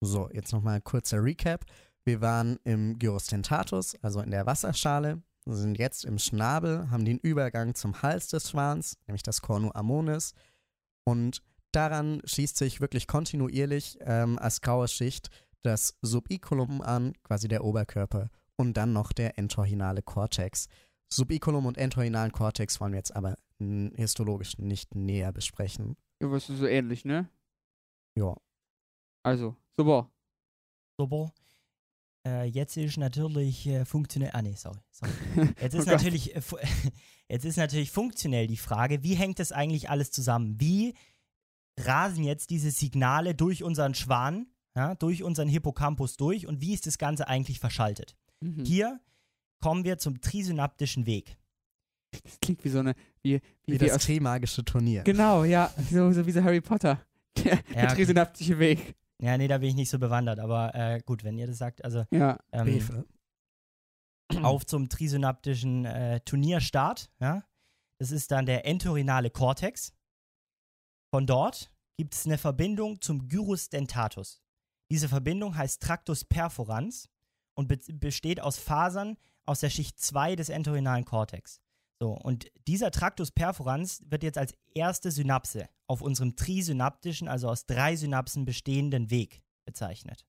So, 0.00 0.30
jetzt 0.32 0.52
nochmal 0.52 0.80
kurzer 0.80 1.22
Recap. 1.22 1.64
Wir 2.04 2.20
waren 2.20 2.58
im 2.64 2.98
Gyrus 2.98 3.26
dentatus, 3.26 3.96
also 4.00 4.20
in 4.20 4.30
der 4.30 4.46
Wasserschale, 4.46 5.22
sind 5.44 5.78
jetzt 5.78 6.04
im 6.04 6.18
Schnabel, 6.18 6.90
haben 6.90 7.04
den 7.04 7.18
Übergang 7.18 7.74
zum 7.74 8.02
Hals 8.02 8.28
des 8.28 8.50
Schwans, 8.50 8.96
nämlich 9.06 9.22
das 9.22 9.42
Cornu 9.42 9.70
ammonis. 9.72 10.34
Und 11.04 11.42
daran 11.72 12.20
schließt 12.24 12.56
sich 12.56 12.80
wirklich 12.80 13.06
kontinuierlich 13.06 13.98
ähm, 14.00 14.38
als 14.38 14.60
graue 14.60 14.88
Schicht 14.88 15.30
das 15.62 15.96
Subiculum 16.02 16.80
an, 16.80 17.14
quasi 17.22 17.48
der 17.48 17.64
Oberkörper, 17.64 18.30
und 18.56 18.76
dann 18.76 18.92
noch 18.92 19.12
der 19.12 19.38
entorhinale 19.38 20.02
Cortex. 20.02 20.68
Subiculum 21.12 21.66
und 21.66 21.78
entorhinalen 21.78 22.32
Cortex 22.32 22.80
wollen 22.80 22.92
wir 22.92 22.98
jetzt 22.98 23.14
aber 23.14 23.36
histologisch 23.96 24.58
nicht 24.58 24.94
näher 24.94 25.32
besprechen. 25.32 25.96
Ja, 26.20 26.30
was 26.30 26.48
ist 26.48 26.58
so 26.58 26.66
ähnlich, 26.66 27.04
ne? 27.04 27.28
Ja. 28.16 28.36
Also, 29.22 29.56
super. 29.76 30.10
Super. 30.98 31.32
Äh, 32.26 32.44
jetzt 32.46 32.76
ist 32.76 32.96
natürlich 32.96 33.66
äh, 33.66 33.84
funktionell. 33.84 34.30
Ah, 34.32 34.42
nee, 34.42 34.54
sorry. 34.54 34.78
sorry. 34.90 35.12
Jetzt 35.60 35.74
ist, 35.74 35.86
Oh 35.86 35.90
natürlich, 35.90 36.34
äh, 36.34 36.40
jetzt 37.28 37.44
ist 37.44 37.56
natürlich 37.56 37.90
funktionell 37.90 38.48
die 38.48 38.56
Frage, 38.56 39.02
wie 39.02 39.14
hängt 39.14 39.38
das 39.38 39.52
eigentlich 39.52 39.88
alles 39.88 40.10
zusammen? 40.10 40.60
Wie 40.60 40.94
rasen 41.86 42.24
jetzt 42.24 42.50
diese 42.50 42.70
Signale 42.70 43.34
durch 43.34 43.62
unseren 43.62 43.94
Schwan, 43.94 44.46
ja, 44.76 44.94
durch 44.94 45.22
unseren 45.22 45.48
Hippocampus 45.48 46.16
durch 46.16 46.46
und 46.46 46.60
wie 46.60 46.74
ist 46.74 46.86
das 46.86 46.98
Ganze 46.98 47.28
eigentlich 47.28 47.58
verschaltet? 47.60 48.16
Mhm. 48.40 48.64
Hier 48.64 49.00
kommen 49.60 49.84
wir 49.84 49.98
zum 49.98 50.20
trisynaptischen 50.20 51.06
Weg. 51.06 51.36
Das 52.22 52.40
klingt 52.40 52.64
wie 52.64 52.68
so 52.70 52.78
eine, 52.78 52.94
wie, 53.22 53.40
wie, 53.66 53.72
Wie 53.74 53.78
das 53.78 54.04
Trimagische 54.04 54.64
Turnier. 54.64 55.02
Genau, 55.02 55.44
ja, 55.44 55.70
so, 55.90 56.10
so 56.12 56.24
wie 56.26 56.32
so 56.32 56.42
Harry 56.42 56.60
Potter. 56.60 57.00
Der, 57.44 57.54
Ja, 57.54 57.60
der 57.74 57.84
okay. 57.84 57.94
trisynaptische 57.96 58.58
Weg. 58.58 58.96
Ja, 59.20 59.36
nee, 59.36 59.46
da 59.48 59.58
bin 59.58 59.68
ich 59.68 59.74
nicht 59.74 59.90
so 59.90 59.98
bewandert, 59.98 60.38
aber 60.38 60.74
äh, 60.74 61.00
gut, 61.04 61.22
wenn 61.24 61.36
ihr 61.38 61.46
das 61.46 61.58
sagt, 61.58 61.84
also 61.84 62.04
Ja. 62.10 62.38
ähm, 62.52 63.04
auf 64.42 64.64
zum 64.66 64.88
trisynaptischen 64.88 65.84
äh, 65.84 66.20
Turnierstart. 66.20 67.10
Ja? 67.20 67.44
Das 67.98 68.10
ist 68.10 68.30
dann 68.30 68.46
der 68.46 68.64
entorhinale 68.66 69.30
Cortex. 69.30 69.92
Von 71.10 71.26
dort 71.26 71.72
gibt 71.96 72.14
es 72.14 72.26
eine 72.26 72.38
Verbindung 72.38 73.00
zum 73.00 73.28
Gyrus 73.28 73.68
dentatus. 73.70 74.42
Diese 74.90 75.08
Verbindung 75.08 75.56
heißt 75.56 75.82
Tractus 75.82 76.24
perforans 76.24 77.08
und 77.56 77.68
be 77.68 77.78
besteht 77.94 78.40
aus 78.40 78.58
Fasern 78.58 79.16
aus 79.46 79.60
der 79.60 79.70
Schicht 79.70 79.98
2 80.00 80.36
des 80.36 80.48
entorhinalen 80.48 81.04
Cortex. 81.04 81.60
So, 82.00 82.12
und 82.12 82.46
dieser 82.68 82.90
Tractus 82.90 83.32
perforans 83.32 84.02
wird 84.06 84.22
jetzt 84.22 84.38
als 84.38 84.54
erste 84.74 85.10
Synapse 85.10 85.68
auf 85.88 86.00
unserem 86.00 86.36
trisynaptischen, 86.36 87.26
also 87.26 87.48
aus 87.48 87.66
drei 87.66 87.96
Synapsen 87.96 88.44
bestehenden 88.44 89.10
Weg 89.10 89.42
bezeichnet. 89.66 90.24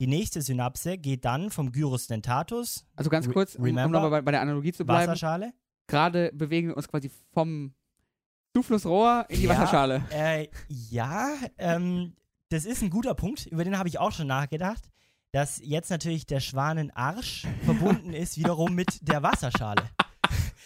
Die 0.00 0.06
nächste 0.06 0.40
Synapse 0.42 0.96
geht 0.96 1.24
dann 1.24 1.50
vom 1.50 1.72
Gyrus 1.72 2.06
dentatus, 2.06 2.86
Also 2.94 3.10
ganz 3.10 3.26
Re- 3.26 3.32
kurz, 3.32 3.56
um, 3.56 3.62
um 3.62 3.66
remember? 3.66 3.98
nochmal 4.00 4.10
bei, 4.10 4.22
bei 4.22 4.30
der 4.30 4.42
Analogie 4.42 4.72
zu 4.72 4.84
bleiben. 4.86 5.08
Wasserschale. 5.10 5.52
Gerade 5.88 6.30
bewegen 6.32 6.68
wir 6.68 6.76
uns 6.76 6.86
quasi 6.86 7.10
vom 7.32 7.74
Zuflussrohr 8.62 9.24
in 9.28 9.36
die 9.40 9.46
Ja. 9.46 9.50
Wasserschale. 9.50 10.02
Äh, 10.10 10.48
ja, 10.68 11.28
ähm, 11.58 12.14
das 12.48 12.64
ist 12.64 12.82
ein 12.82 12.90
guter 12.90 13.14
Punkt, 13.14 13.46
über 13.46 13.62
den 13.64 13.78
habe 13.78 13.88
ich 13.88 13.98
auch 14.00 14.10
schon 14.12 14.26
nachgedacht, 14.26 14.82
dass 15.32 15.60
jetzt 15.62 15.90
natürlich 15.90 16.26
der 16.26 16.40
Schwanenarsch 16.40 17.46
verbunden 17.64 18.12
ist 18.12 18.36
wiederum 18.36 18.74
mit 18.74 19.06
der 19.06 19.22
Wasserschale. 19.22 19.82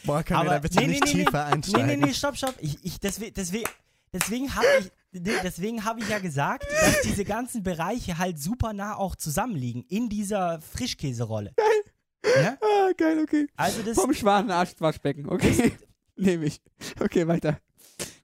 Boah, 0.05 0.22
können 0.22 0.38
wir 0.40 0.44
Aber- 0.46 0.50
da 0.55 0.59
bitte 0.61 0.78
nee, 0.78 0.87
nee, 0.87 0.92
nicht 1.00 1.14
nee, 1.14 1.24
tiefer 1.24 1.46
Nee, 1.48 1.52
einsteigen? 1.55 1.87
nee, 1.87 1.96
nee, 2.07 2.14
stopp, 2.14 2.37
stopp. 2.37 2.55
Ich, 2.61 2.83
ich, 2.83 2.98
deswegen 2.98 3.35
deswegen, 3.35 3.68
deswegen 4.12 4.55
habe 4.55 4.66
ich, 4.81 4.90
nee, 5.20 5.33
deswegen 5.42 5.85
hab 5.85 5.98
ich 5.98 6.09
ja 6.09 6.18
gesagt, 6.18 6.64
dass 6.81 7.02
diese 7.02 7.24
ganzen 7.24 7.62
Bereiche 7.62 8.16
halt 8.18 8.38
super 8.38 8.72
nah 8.72 8.96
auch 8.96 9.16
zusammenliegen 9.16 9.83
in 9.88 10.09
dieser 10.09 10.61
Frischkäserolle. 10.62 11.52
Ja? 12.40 12.57
Ah, 12.61 12.92
geil, 12.96 13.20
okay. 13.22 13.46
Also 13.57 13.83
das, 13.83 13.96
Vom 13.96 14.14
Schwanenarsch 14.14 14.70
Waschbecken, 14.78 15.28
okay. 15.28 15.72
Nehme 16.16 16.44
ich. 16.46 16.61
Okay, 17.00 17.26
weiter. 17.26 17.59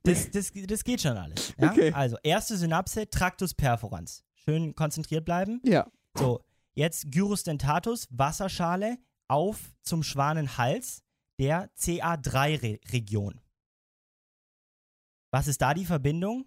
Das, 0.03 0.31
das, 0.31 0.51
das 0.53 0.83
geht 0.83 1.01
schon 1.01 1.17
alles. 1.17 1.53
Ja? 1.57 1.71
Okay. 1.71 1.91
Also, 1.93 2.17
erste 2.23 2.57
Synapse, 2.57 3.09
Tractus 3.09 3.53
perforans. 3.53 4.23
Schön 4.33 4.75
konzentriert 4.75 5.25
bleiben. 5.25 5.61
Ja. 5.63 5.87
So, 6.17 6.43
jetzt 6.73 7.11
Gyrus 7.11 7.43
dentatus, 7.43 8.07
Wasserschale, 8.09 8.97
auf 9.27 9.59
zum 9.83 10.03
Schwanenhals 10.03 11.03
der 11.39 11.69
CA3-Region. 11.75 13.39
Was 15.31 15.47
ist 15.47 15.61
da 15.61 15.73
die 15.73 15.85
Verbindung? 15.85 16.45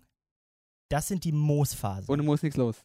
Das 0.88 1.08
sind 1.08 1.24
die 1.24 1.32
Moosphasen. 1.32 2.10
Ohne 2.10 2.22
Moos 2.22 2.42
nichts 2.42 2.56
los. 2.56 2.84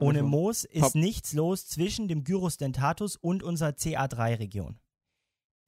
Ohne. 0.00 0.22
Moos 0.22 0.64
ist 0.64 0.82
Top. 0.82 0.94
nichts 0.96 1.32
los 1.34 1.68
zwischen 1.68 2.08
dem 2.08 2.24
Gyrus 2.24 2.56
dentatus 2.56 3.16
und 3.16 3.42
unserer 3.42 3.70
CA3-Region. 3.70 4.78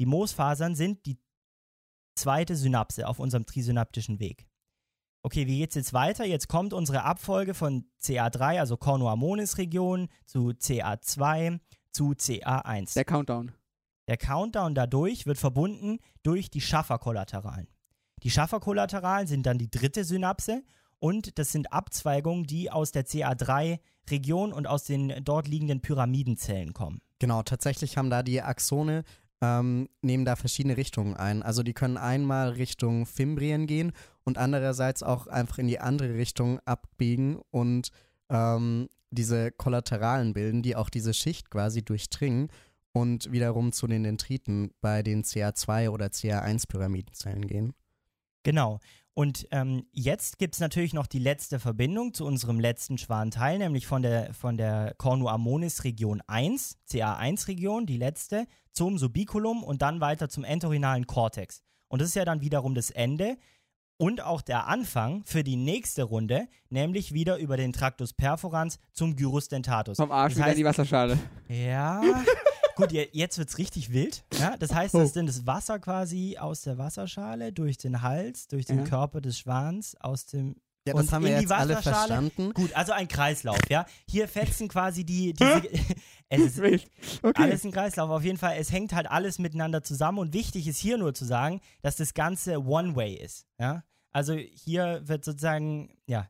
Die 0.01 0.07
Moosfasern 0.07 0.75
sind 0.75 1.07
die 1.07 1.19
zweite 2.15 2.57
Synapse 2.57 3.07
auf 3.07 3.19
unserem 3.19 3.47
trisynaptischen 3.47 4.21
Weg. 4.21 4.47
Okay, 5.23 5.47
wie 5.47 5.59
geht's 5.59 5.75
jetzt 5.75 5.93
weiter? 5.93 6.25
Jetzt 6.25 6.49
kommt 6.49 6.73
unsere 6.73 7.03
Abfolge 7.03 7.53
von 7.53 7.85
CA3, 8.03 8.59
also 8.59 8.77
Cornu 8.77 9.09
ammonis 9.09 9.59
Region, 9.59 10.09
zu 10.25 10.51
CA2, 10.51 11.61
zu 11.93 12.13
CA1. 12.13 12.95
Der 12.95 13.05
Countdown. 13.05 13.53
Der 14.09 14.17
Countdown 14.17 14.75
dadurch 14.75 15.27
wird 15.27 15.39
verbunden 15.39 15.99
durch 16.23 16.51
die 16.51 16.61
Schafferkollateralen. 16.61 17.69
Die 18.23 18.31
Schafferkollateralen 18.31 19.27
sind 19.27 19.45
dann 19.47 19.59
die 19.59 19.71
dritte 19.71 20.05
Synapse 20.05 20.63
und 20.99 21.39
das 21.39 21.53
sind 21.53 21.73
Abzweigungen, 21.73 22.45
die 22.45 22.71
aus 22.71 22.93
der 22.93 23.07
CA3-Region 23.07 24.53
und 24.53 24.67
aus 24.67 24.85
den 24.85 25.25
dort 25.25 25.49
liegenden 25.49 25.81
Pyramidenzellen 25.81 26.73
kommen. 26.73 27.01
Genau, 27.19 27.43
tatsächlich 27.43 27.97
haben 27.97 28.11
da 28.11 28.23
die 28.23 28.41
Axone, 28.41 29.05
ähm, 29.41 29.89
nehmen 30.03 30.25
da 30.25 30.37
verschiedene 30.37 30.77
Richtungen 30.77 31.15
ein. 31.15 31.43
Also 31.43 31.63
die 31.63 31.73
können 31.73 31.97
einmal 31.97 32.51
Richtung 32.51 33.07
Fimbrien 33.07 33.67
gehen 33.67 33.93
und 34.25 34.39
andererseits 34.39 35.03
auch 35.03 35.27
einfach 35.27 35.59
in 35.59 35.67
die 35.67 35.81
andere 35.81 36.15
Richtung 36.15 36.61
abbiegen 36.65 37.41
und 37.51 37.91
ähm, 38.29 38.89
diese 39.11 39.51
Kollateralen 39.51 40.33
bilden, 40.35 40.63
die 40.63 40.77
auch 40.77 40.91
diese 40.91 41.15
Schicht 41.15 41.51
quasi 41.51 41.83
durchdringen 41.83 42.49
und 42.93 43.33
wiederum 43.33 43.73
zu 43.73 43.87
den 43.87 44.03
Dendriten 44.03 44.73
bei 44.81 45.03
den 45.03 45.25
CA2 45.25 45.91
oder 45.91 46.07
CA1-Pyramidenzellen 46.07 47.47
gehen. 47.47 47.73
Genau. 48.43 48.81
Und 49.15 49.47
ähm, 49.51 49.87
jetzt 49.93 50.39
gibt 50.39 50.55
es 50.55 50.61
natürlich 50.61 50.95
noch 50.95 51.07
die 51.07 51.19
letzte 51.19 51.59
Verbindung 51.59 52.15
zu 52.15 52.25
unserem 52.25 52.61
letzten 52.61 52.97
Schwanteil, 52.97 53.59
nämlich 53.59 53.87
von 53.87 54.03
der, 54.03 54.33
von 54.35 54.57
der 54.57 54.95
Cornu 54.99 55.29
ammonis 55.29 55.85
Region 55.85 56.23
1, 56.27 56.79
CA1-Region, 56.91 57.87
die 57.87 57.97
letzte, 57.99 58.47
zum 58.73 58.99
Subiculum 58.99 59.63
und 59.65 59.83
dann 59.83 60.01
weiter 60.01 60.29
zum 60.29 60.45
entorhinalen 60.45 61.07
Cortex. 61.07 61.61
Und 61.89 62.01
das 62.01 62.09
ist 62.09 62.15
ja 62.15 62.25
dann 62.25 62.41
wiederum 62.41 62.75
das 62.75 62.91
Ende 62.91 63.37
und 63.97 64.23
auch 64.23 64.41
der 64.43 64.69
Anfang 64.69 65.23
für 65.25 65.43
die 65.45 65.57
nächste 65.57 66.05
Runde, 66.05 66.47
nämlich 66.71 67.13
wieder 67.13 67.37
über 67.37 67.57
den 67.57 67.73
Tractus 67.73 68.13
perforans 68.15 68.79
zum 68.93 69.17
Gyrus 69.17 69.49
dentatus. 69.49 69.97
Vom 69.97 70.13
Arsch 70.13 70.35
Das 70.35 70.39
wieder 70.39 70.47
in 70.47 70.53
heißt- 70.53 70.57
die 70.57 70.65
Wasserschale. 70.65 71.19
Ja. 71.49 72.01
Gut, 72.81 72.93
je- 72.93 73.09
jetzt 73.13 73.39
wird's 73.39 73.59
richtig 73.59 73.93
wild. 73.93 74.25
Ja? 74.39 74.57
Das 74.59 74.75
heißt, 74.75 74.95
Oh. 74.95 74.99
das 74.99 75.09
ist 75.09 75.17
dann 75.17 75.27
das 75.27 75.47
Wasser 75.47 75.79
quasi 75.79 76.37
aus 76.39 76.63
der 76.63 76.79
Wasserschale 76.79 77.53
durch 77.53 77.79
den 77.79 78.03
Hals, 78.03 78.49
durch 78.49 78.67
den 78.67 78.79
Ja. 78.81 78.85
Körper 78.85 79.21
des 79.21 79.39
Schwans, 79.39 79.97
aus 80.01 80.27
dem. 80.27 80.57
Ja, 80.87 80.95
das 80.95 81.03
und 81.03 81.13
haben 81.13 81.25
wir 81.25 81.31
in 81.33 81.37
die 81.37 81.43
jetzt 81.43 81.53
alle 81.53 81.75
Wasserschale. 81.77 81.97
verstanden. 82.09 82.55
Gut, 82.55 82.73
also 82.75 82.93
ein 82.93 83.07
Kreislauf, 83.07 83.59
ja. 83.69 83.85
Hier 84.09 84.27
fetzen 84.29 84.67
quasi 84.69 85.05
die, 85.05 85.35
diese, 85.35 85.63
es 86.31 86.59
ist. 86.59 86.87
Okay. 87.23 87.43
alles 87.43 87.65
ein 87.65 87.71
Kreislauf. 87.73 88.09
Auf 88.11 88.25
jeden 88.25 88.39
Fall, 88.39 88.57
es 88.59 88.73
hängt 88.73 88.95
halt 88.95 89.07
alles 89.11 89.39
miteinander 89.39 89.83
zusammen 89.83 90.19
und 90.19 90.33
wichtig 90.33 90.67
ist 90.67 90.79
hier 90.79 90.97
nur 90.97 91.13
zu 91.13 91.27
sagen, 91.27 91.61
dass 91.83 91.97
das 91.97 92.15
Ganze 92.15 92.65
One-Way 92.65 93.15
ist, 93.15 93.47
ja. 93.59 93.85
Also 94.13 94.33
hier 94.35 95.03
wird 95.05 95.25
sozusagen, 95.25 95.95
ja, 96.07 96.29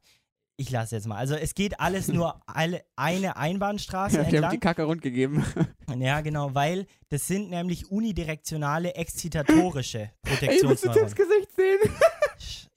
ich 0.61 0.71
lasse 0.71 0.95
jetzt 0.97 1.07
mal. 1.07 1.17
Also 1.17 1.35
es 1.37 1.55
geht 1.55 1.81
alles 1.81 2.09
nur 2.09 2.39
alle, 2.47 2.83
eine 2.95 3.37
Einbahnstraße 3.39 4.17
Ja, 4.19 4.23
die 4.25 4.27
haben 4.27 4.35
entlang. 4.35 4.51
die 4.53 4.59
Kacke 4.61 4.83
rund 4.85 5.01
gegeben. 5.03 5.45
Ja, 5.99 6.21
genau, 6.21 6.55
weil 6.55 6.87
das 7.09 7.27
sind 7.27 7.51
nämlich 7.51 7.91
unidirektionale 7.91 8.95
exzitatorische 8.95 9.99
Ey, 10.25 10.63
musst 10.63 10.85
du 10.85 10.89
Protektionsneuronen. 10.89 11.07
Tims 11.09 11.15
Gesicht 11.17 11.49
sehen? 11.57 11.79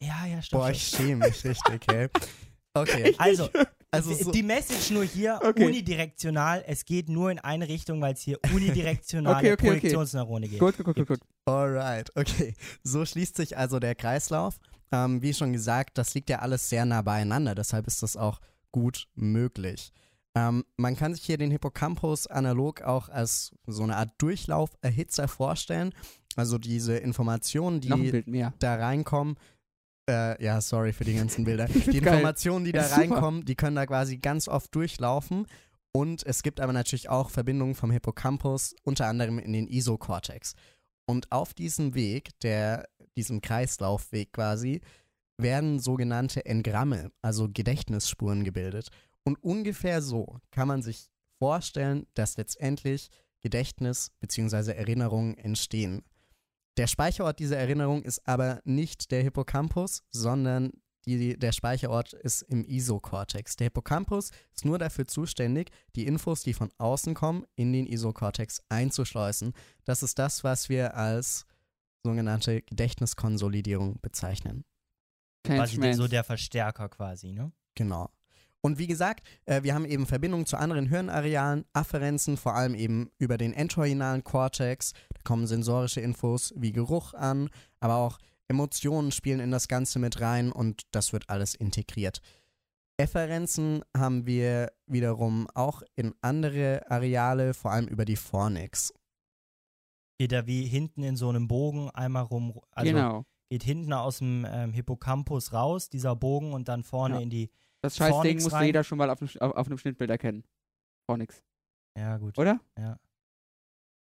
Ja, 0.02 0.26
ja, 0.26 0.42
stopp. 0.42 0.62
Boah, 0.62 0.72
ich 0.72 0.82
schäme 0.82 1.28
mich 1.28 1.44
richtig, 1.46 1.82
ey. 1.92 2.08
Okay, 2.74 3.14
Also, 3.20 3.50
also 3.92 4.14
so, 4.16 4.32
die 4.32 4.42
Message 4.42 4.90
nur 4.92 5.04
hier 5.04 5.40
Okay. 5.44 5.66
unidirektional. 5.68 6.64
Es 6.66 6.86
geht 6.86 7.08
nur 7.08 7.30
in 7.30 7.38
eine 7.38 7.68
Richtung, 7.68 8.02
weil 8.02 8.14
es 8.14 8.22
hier 8.22 8.40
unidirektionale 8.52 9.38
Okay, 9.38 9.52
okay, 9.54 9.54
okay. 9.54 9.68
Projektionsneurone 9.68 10.48
geht. 10.48 10.60
Gut, 10.60 10.76
gut, 10.78 10.86
gut, 10.86 10.96
gut, 10.96 11.08
gut. 11.08 11.20
alright, 11.46 12.10
okay. 12.16 12.56
So 12.84 13.06
schließt 13.06 13.36
sich 13.38 13.58
also 13.58 13.80
der 13.80 13.94
Kreislauf. 13.94 14.58
Ähm, 14.94 15.24
wie 15.24 15.34
schon 15.34 15.54
gesagt, 15.54 15.98
das 15.98 16.14
liegt 16.14 16.30
ja 16.30 16.40
alles 16.40 16.70
sehr 16.70 16.86
nah 16.86 17.02
beieinander, 17.02 17.56
deshalb 17.56 17.88
ist 17.88 18.04
das 18.04 18.16
auch 18.16 18.40
gut 18.72 19.08
möglich. 19.16 19.92
Ähm, 20.36 20.64
man 20.78 20.96
kann 20.96 21.16
sich 21.16 21.24
hier 21.24 21.38
den 21.38 21.50
Hippocampus 21.50 22.28
analog 22.28 22.84
auch 22.84 23.10
als 23.10 23.52
so 23.66 23.84
eine 23.84 23.98
Art 23.98 24.12
Durchlauferhitzer 24.20 25.28
vorstellen. 25.28 25.94
Also 26.36 26.60
diese 26.60 26.98
Informationen, 26.98 27.82
die 27.82 28.24
da 28.60 28.76
reinkommen, 28.76 29.36
äh, 30.10 30.44
ja, 30.44 30.62
sorry 30.62 30.94
für 30.94 31.06
die 31.06 31.16
ganzen 31.16 31.44
Bilder. 31.44 31.66
Die. 31.68 31.98
Informationen, 31.98 32.66
die 32.66 32.72
da 32.72 32.86
reinkommen, 32.96 33.46
die 33.46 33.56
können 33.56 33.76
da 33.76 33.86
quasi 33.86 34.18
ganz 34.18 34.48
oft 34.48 34.74
durchlaufen. 34.76 35.48
Und 35.92 36.26
es 36.26 36.44
gibt 36.44 36.60
aber 36.60 36.74
natürlich 36.74 37.10
auch 37.10 37.30
Verbindungen 37.30 37.76
vom 37.76 37.92
Hippocampus, 37.92 38.76
unter 38.84 39.08
anderem 39.08 39.40
in 39.40 39.54
den 39.54 39.68
Isocortex. 39.68 40.56
Und 41.06 41.32
auf 41.32 41.54
diesem 41.54 41.96
Weg, 41.96 42.40
der, 42.42 42.88
diesem 43.16 43.42
Kreislaufweg 43.42 44.34
quasi, 44.34 44.82
werden 45.38 45.80
sogenannte 45.80 46.46
Engramme, 46.46 47.12
also 47.22 47.50
Gedächtnisspuren 47.52 48.44
gebildet. 48.44 48.90
Und 49.24 49.42
ungefähr 49.44 50.02
so 50.02 50.40
kann 50.52 50.68
man 50.68 50.82
sich 50.82 51.10
vorstellen, 51.40 52.08
dass 52.14 52.38
letztendlich 52.38 53.10
Gedächtnis 53.42 54.12
bzw. 54.20 54.72
Erinnerungen 54.72 55.38
entstehen. 55.38 56.04
Der 56.78 56.88
Speicherort 56.88 57.40
dieser 57.40 57.58
Erinnerung 57.58 58.04
ist 58.04 58.26
aber 58.28 58.62
nicht 58.64 59.12
der 59.12 59.22
Hippocampus, 59.22 60.04
sondern 60.10 60.72
die, 61.06 61.38
der 61.38 61.52
Speicherort 61.52 62.14
ist 62.14 62.44
im 62.44 62.64
Isokortex. 62.66 63.56
Der 63.56 63.66
Hippocampus 63.66 64.32
ist 64.54 64.66
nur 64.66 64.80
dafür 64.80 65.08
zuständig, 65.08 65.72
die 65.96 66.06
Infos, 66.06 66.44
die 66.44 66.54
von 66.54 66.72
außen 66.78 67.14
kommen, 67.14 67.46
in 67.56 67.74
den 67.74 67.88
Isokortex 67.88 68.62
einzuschleusen. 68.70 69.54
Das 69.84 70.04
ist 70.04 70.20
das, 70.20 70.44
was 70.44 70.70
wir 70.70 70.96
als 70.96 71.46
sogenannte 72.04 72.62
Gedächtniskonsolidierung 72.62 74.00
bezeichnen. 74.02 74.66
Quasi 75.44 75.78
der, 75.80 75.96
so 75.96 76.08
der 76.08 76.24
Verstärker 76.24 76.90
quasi, 76.90 77.32
ne? 77.32 77.52
Genau. 77.76 78.10
Und 78.62 78.78
wie 78.78 78.88
gesagt, 78.88 79.28
äh, 79.46 79.62
wir 79.64 79.76
haben 79.76 79.84
eben 79.84 80.06
Verbindungen 80.06 80.46
zu 80.46 80.56
anderen 80.56 80.88
Hirnarealen, 80.88 81.66
Afferenzen, 81.74 82.38
vor 82.38 82.56
allem 82.56 82.76
eben 82.76 83.12
über 83.18 83.38
den 83.38 83.54
entorhinalen 83.54 84.24
Kortex. 84.24 84.94
Da 85.14 85.20
kommen 85.26 85.48
sensorische 85.48 86.00
Infos 86.00 86.54
wie 86.56 86.72
Geruch 86.72 87.14
an, 87.14 87.50
aber 87.82 87.96
auch 87.96 88.20
Emotionen 88.54 89.12
spielen 89.12 89.40
in 89.40 89.50
das 89.50 89.68
Ganze 89.68 89.98
mit 89.98 90.22
rein 90.22 90.52
und 90.52 90.84
das 90.92 91.12
wird 91.12 91.28
alles 91.30 91.56
integriert. 91.56 92.22
Efferenzen 92.98 93.84
haben 93.98 94.28
wir 94.28 94.72
wiederum 94.86 95.48
auch 95.56 95.82
in 95.96 96.14
andere 96.22 96.90
Areale, 96.92 97.56
vor 97.56 97.72
allem 97.72 97.88
über 97.88 98.06
die 98.06 98.16
Fornix. 98.16 98.94
Geht 100.20 100.32
er 100.32 100.46
wie 100.46 100.66
hinten 100.68 101.02
in 101.02 101.16
so 101.16 101.30
einem 101.30 101.48
Bogen 101.48 101.90
einmal 101.90 102.24
rum. 102.24 102.60
Also 102.70 102.92
genau. 102.92 103.26
geht 103.50 103.64
hinten 103.64 103.92
aus 103.94 104.20
dem 104.20 104.46
ähm, 104.48 104.74
Hippocampus 104.74 105.54
raus, 105.54 105.90
dieser 105.90 106.16
Bogen, 106.16 106.54
und 106.54 106.68
dann 106.68 106.84
vorne 106.84 107.16
Ja. 107.16 107.22
in 107.22 107.30
die. 107.32 107.50
Das 107.82 107.98
Scheißding 107.98 108.14
Fornix 108.14 108.44
musste 108.44 108.60
rein. 108.60 108.66
jeder 108.68 108.84
schon 108.84 109.00
mal 109.00 109.10
auf, 109.10 109.22
auf, 109.22 109.52
auf 109.56 109.66
einem 109.66 109.80
Schnittbild 109.80 110.12
erkennen. 110.12 110.44
Vor 111.10 111.18
nix. 111.18 111.44
Ja, 111.98 112.18
gut. 112.18 112.38
Oder? 112.38 112.60
Ja. 112.78 112.98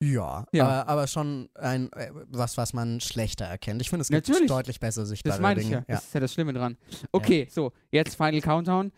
Ja, 0.01 0.45
Ja. 0.53 0.65
Aber, 0.65 0.87
aber 0.87 1.07
schon 1.07 1.49
ein, 1.55 1.91
äh, 1.93 2.11
was, 2.27 2.57
was 2.57 2.73
man 2.73 3.01
schlechter 3.01 3.45
erkennt. 3.45 3.81
Ich 3.81 3.89
finde, 3.89 4.01
es 4.01 4.09
gibt 4.09 4.27
Natürlich. 4.27 4.47
deutlich 4.49 4.79
besser 4.79 5.05
sichtbare 5.05 5.35
Das 5.35 5.41
meine 5.41 5.59
ich 5.59 5.69
ja. 5.69 5.81
Dinge. 5.81 5.85
Das 5.87 6.05
ist 6.05 6.13
ja 6.13 6.19
das 6.21 6.33
Schlimme 6.33 6.53
dran. 6.53 6.77
Okay, 7.11 7.47
so, 7.51 7.73
jetzt 7.91 8.15
Final 8.15 8.41
Countdown. 8.41 8.91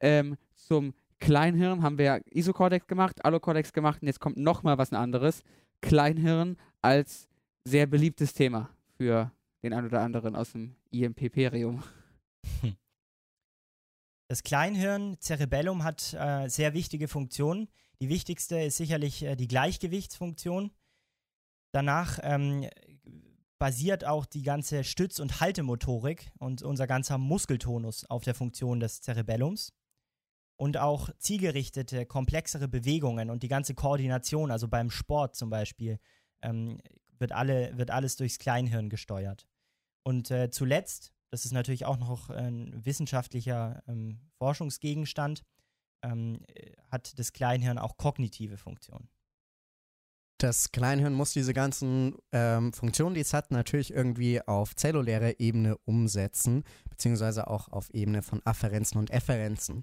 Ähm, 0.00 0.36
zum 0.54 0.94
Kleinhirn 1.20 1.82
haben 1.82 1.98
wir 1.98 2.04
ja 2.04 2.18
Isocortex 2.30 2.86
gemacht, 2.86 3.24
Allocortex 3.24 3.72
gemacht 3.72 4.02
und 4.02 4.06
jetzt 4.06 4.20
kommt 4.20 4.36
nochmal 4.36 4.78
was 4.78 4.92
anderes. 4.92 5.42
Kleinhirn 5.80 6.56
als 6.82 7.28
sehr 7.64 7.86
beliebtes 7.86 8.34
Thema 8.34 8.70
für 8.96 9.30
den 9.62 9.72
einen 9.72 9.86
oder 9.86 10.00
anderen 10.00 10.36
aus 10.36 10.52
dem 10.52 10.74
IMP-Perium. 10.90 11.82
Das 14.28 14.42
Kleinhirn, 14.42 15.16
Cerebellum, 15.20 15.84
hat 15.84 16.14
äh, 16.14 16.48
sehr 16.48 16.74
wichtige 16.74 17.08
Funktionen. 17.08 17.68
Die 18.00 18.08
wichtigste 18.08 18.60
ist 18.60 18.76
sicherlich 18.76 19.22
äh, 19.22 19.36
die 19.36 19.48
Gleichgewichtsfunktion. 19.48 20.70
Danach 21.72 22.18
ähm, 22.22 22.68
basiert 23.58 24.04
auch 24.04 24.24
die 24.24 24.42
ganze 24.42 24.84
Stütz- 24.84 25.18
und 25.18 25.40
Haltemotorik 25.40 26.30
und 26.38 26.62
unser 26.62 26.86
ganzer 26.86 27.18
Muskeltonus 27.18 28.04
auf 28.04 28.22
der 28.24 28.34
Funktion 28.34 28.80
des 28.80 29.02
Cerebellums. 29.02 29.72
Und 30.56 30.76
auch 30.76 31.10
zielgerichtete, 31.18 32.04
komplexere 32.04 32.66
Bewegungen 32.66 33.30
und 33.30 33.44
die 33.44 33.48
ganze 33.48 33.74
Koordination, 33.74 34.50
also 34.50 34.66
beim 34.66 34.90
Sport 34.90 35.36
zum 35.36 35.50
Beispiel, 35.50 36.00
ähm, 36.42 36.80
wird, 37.18 37.32
alle, 37.32 37.76
wird 37.78 37.90
alles 37.90 38.16
durchs 38.16 38.38
Kleinhirn 38.38 38.88
gesteuert. 38.88 39.46
Und 40.02 40.30
äh, 40.30 40.50
zuletzt, 40.50 41.12
das 41.30 41.44
ist 41.44 41.52
natürlich 41.52 41.84
auch 41.84 41.98
noch 41.98 42.30
ein 42.30 42.84
wissenschaftlicher 42.84 43.84
ähm, 43.86 44.20
Forschungsgegenstand, 44.38 45.44
ähm, 46.02 46.40
äh, 46.54 46.72
hat 46.90 47.18
das 47.18 47.32
Kleinhirn 47.32 47.78
auch 47.78 47.96
kognitive 47.96 48.56
Funktionen. 48.56 49.08
Das 50.40 50.70
Kleinhirn 50.70 51.14
muss 51.14 51.32
diese 51.32 51.52
ganzen 51.52 52.14
ähm, 52.30 52.72
Funktionen, 52.72 53.14
die 53.14 53.20
es 53.20 53.34
hat, 53.34 53.50
natürlich 53.50 53.92
irgendwie 53.92 54.40
auf 54.40 54.76
zellulärer 54.76 55.40
Ebene 55.40 55.76
umsetzen, 55.78 56.62
beziehungsweise 56.88 57.48
auch 57.48 57.68
auf 57.68 57.90
Ebene 57.90 58.22
von 58.22 58.40
Afferenzen 58.44 58.98
und 58.98 59.10
Efferenzen. 59.10 59.82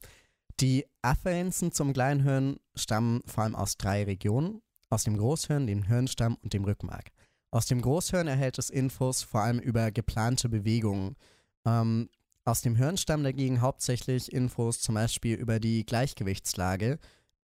Die 0.61 0.85
Afferenzen 1.01 1.73
zum 1.73 1.91
Kleinhirn 1.91 2.57
stammen 2.73 3.21
vor 3.25 3.43
allem 3.43 3.55
aus 3.55 3.75
drei 3.75 4.05
Regionen, 4.05 4.61
aus 4.89 5.03
dem 5.03 5.17
Großhirn, 5.17 5.67
dem 5.67 5.83
Hirnstamm 5.83 6.37
und 6.41 6.53
dem 6.53 6.63
Rückenmark. 6.63 7.11
Aus 7.51 7.65
dem 7.65 7.81
Großhirn 7.81 8.27
erhält 8.27 8.57
es 8.57 8.69
Infos 8.69 9.23
vor 9.23 9.41
allem 9.41 9.59
über 9.59 9.91
geplante 9.91 10.47
Bewegungen. 10.47 11.17
Ähm, 11.65 12.09
aus 12.45 12.61
dem 12.61 12.75
Hirnstamm 12.75 13.23
dagegen 13.23 13.61
hauptsächlich 13.61 14.31
Infos 14.31 14.79
zum 14.79 14.95
Beispiel 14.95 15.35
über 15.35 15.59
die 15.59 15.85
Gleichgewichtslage, 15.85 16.99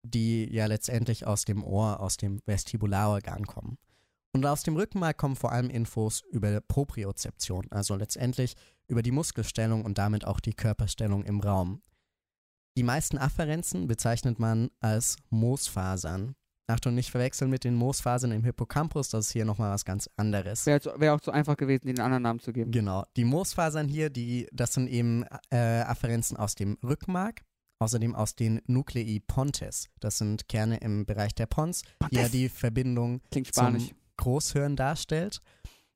die 0.02 0.52
ja 0.52 0.66
letztendlich 0.66 1.26
aus 1.26 1.44
dem 1.44 1.64
Ohr, 1.64 2.00
aus 2.00 2.16
dem 2.16 2.40
Vestibularorgan 2.46 3.46
kommen. 3.46 3.78
Und 4.32 4.44
aus 4.44 4.62
dem 4.62 4.76
Rückenmark 4.76 5.16
kommen 5.16 5.36
vor 5.36 5.52
allem 5.52 5.70
Infos 5.70 6.22
über 6.30 6.60
Propriozeption, 6.60 7.66
also 7.70 7.94
letztendlich 7.94 8.54
über 8.88 9.02
die 9.02 9.10
Muskelstellung 9.10 9.84
und 9.84 9.98
damit 9.98 10.24
auch 10.24 10.40
die 10.40 10.54
Körperstellung 10.54 11.24
im 11.24 11.40
Raum. 11.40 11.80
Die 12.76 12.82
meisten 12.82 13.18
Afferenzen 13.18 13.86
bezeichnet 13.86 14.38
man 14.38 14.70
als 14.80 15.16
Moosfasern. 15.30 16.34
Achtung, 16.70 16.94
nicht 16.94 17.10
verwechseln 17.10 17.50
mit 17.50 17.64
den 17.64 17.74
Moosfasern 17.74 18.30
im 18.30 18.44
Hippocampus, 18.44 19.08
das 19.08 19.26
ist 19.26 19.32
hier 19.32 19.44
nochmal 19.44 19.72
was 19.72 19.84
ganz 19.84 20.08
anderes. 20.16 20.66
Wäre 20.66 21.00
wär 21.00 21.14
auch 21.14 21.20
zu 21.20 21.30
einfach 21.30 21.56
gewesen, 21.56 21.86
den 21.86 22.00
anderen 22.00 22.22
Namen 22.22 22.40
zu 22.40 22.52
geben. 22.52 22.70
Genau. 22.70 23.04
Die 23.16 23.24
Moosfasern 23.24 23.88
hier, 23.88 24.10
die, 24.10 24.48
das 24.52 24.74
sind 24.74 24.88
eben 24.88 25.24
äh, 25.50 25.56
Afferenzen 25.56 26.36
aus 26.36 26.54
dem 26.54 26.76
Rückenmark, 26.84 27.42
außerdem 27.78 28.14
aus 28.14 28.36
den 28.36 28.60
Nuclei 28.66 29.20
pontes. 29.26 29.88
Das 30.00 30.18
sind 30.18 30.48
Kerne 30.48 30.76
im 30.78 31.06
Bereich 31.06 31.34
der 31.34 31.46
Pons, 31.46 31.82
die 32.10 32.16
ja 32.16 32.28
die 32.28 32.48
Verbindung 32.50 33.22
zum 33.50 33.78
Großhirn 34.18 34.76
darstellt. 34.76 35.40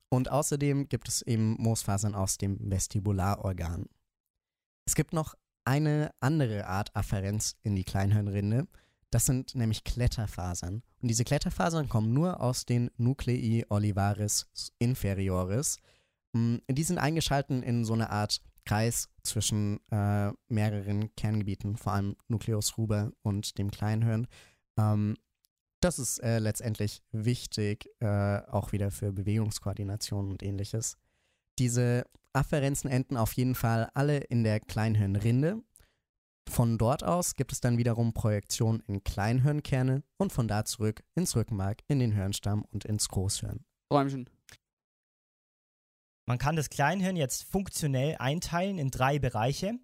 Und 0.09 0.31
außerdem 0.31 0.89
gibt 0.89 1.09
es 1.09 1.23
eben 1.23 1.55
Moosfasern 1.59 2.15
aus 2.15 2.39
dem 2.39 2.59
Vestibularorgan. 2.71 3.87
Es 4.87 4.95
gibt 4.95 5.13
noch 5.13 5.35
eine 5.65 6.11
andere 6.21 6.67
Art 6.67 6.95
Afferenz 6.95 7.57
in 7.63 7.77
die 7.77 7.85
Kleinhirnrinde. 7.85 8.67
Das 9.13 9.27
sind 9.27 9.55
nämlich 9.55 9.85
Kletterfasern. 9.85 10.83
Und 11.01 11.09
diese 11.09 11.25
Kletterfasern 11.25 11.89
kommen 11.89 12.13
nur 12.13 12.41
aus 12.41 12.65
den 12.65 12.91
Nuclei 12.97 13.65
olivaris 13.69 14.47
inferioris. 14.79 15.79
Mm, 16.33 16.57
Die 16.69 16.83
sind 16.83 16.99
eingeschalten 16.99 17.63
in 17.63 17.85
so 17.85 17.93
eine 17.93 18.11
Art 18.11 18.41
Kreis 18.65 19.09
zwischen 19.23 19.81
äh, 19.91 20.33
mehreren 20.49 21.15
Kerngebieten, 21.17 21.77
vor 21.77 21.93
allem 21.93 22.17
Nucleus 22.29 22.79
ruber 22.79 23.13
und 23.23 23.59
dem 23.59 23.71
Kleinhirn. 23.71 24.27
Ähm, 24.79 25.17
das 25.81 25.99
ist 25.99 26.19
äh, 26.23 26.39
letztendlich 26.39 27.03
wichtig, 27.11 27.89
äh, 28.01 28.39
auch 28.49 28.73
wieder 28.73 28.91
für 28.91 29.13
Bewegungskoordination 29.13 30.31
und 30.31 30.43
ähnliches. 30.43 30.97
diese 31.59 32.07
Afferenzen 32.35 32.89
enden 32.91 33.19
auf 33.19 33.35
jeden 33.35 33.55
Fall 33.55 33.91
alle 33.93 34.17
in 34.19 34.43
der 34.43 34.59
Kleinhirnrinde. 34.59 35.61
Von 36.49 36.77
dort 36.77 37.05
aus 37.05 37.35
gibt 37.35 37.53
es 37.53 37.61
dann 37.61 37.79
wiederum 37.79 38.13
Projektionen 38.13 38.81
in 38.87 39.03
Kleinhirnkerne 39.05 40.03
und 40.19 40.33
von 40.33 40.49
da 40.49 40.65
zurück 40.65 41.03
ins 41.15 41.37
Rückenmark, 41.37 41.83
in 41.89 41.99
den 41.99 42.13
Hirnstamm 42.13 42.65
und 42.71 42.85
ins 42.85 43.09
Großhirn. 43.09 43.65
Räumchen. 43.93 44.29
Man 46.27 46.39
kann 46.39 46.57
das 46.57 46.71
Kleinhirn 46.71 47.17
jetzt 47.17 47.45
funktionell 47.45 48.17
einteilen 48.19 48.79
in 48.79 48.91
drei 48.91 49.19
Bereiche. 49.19 49.79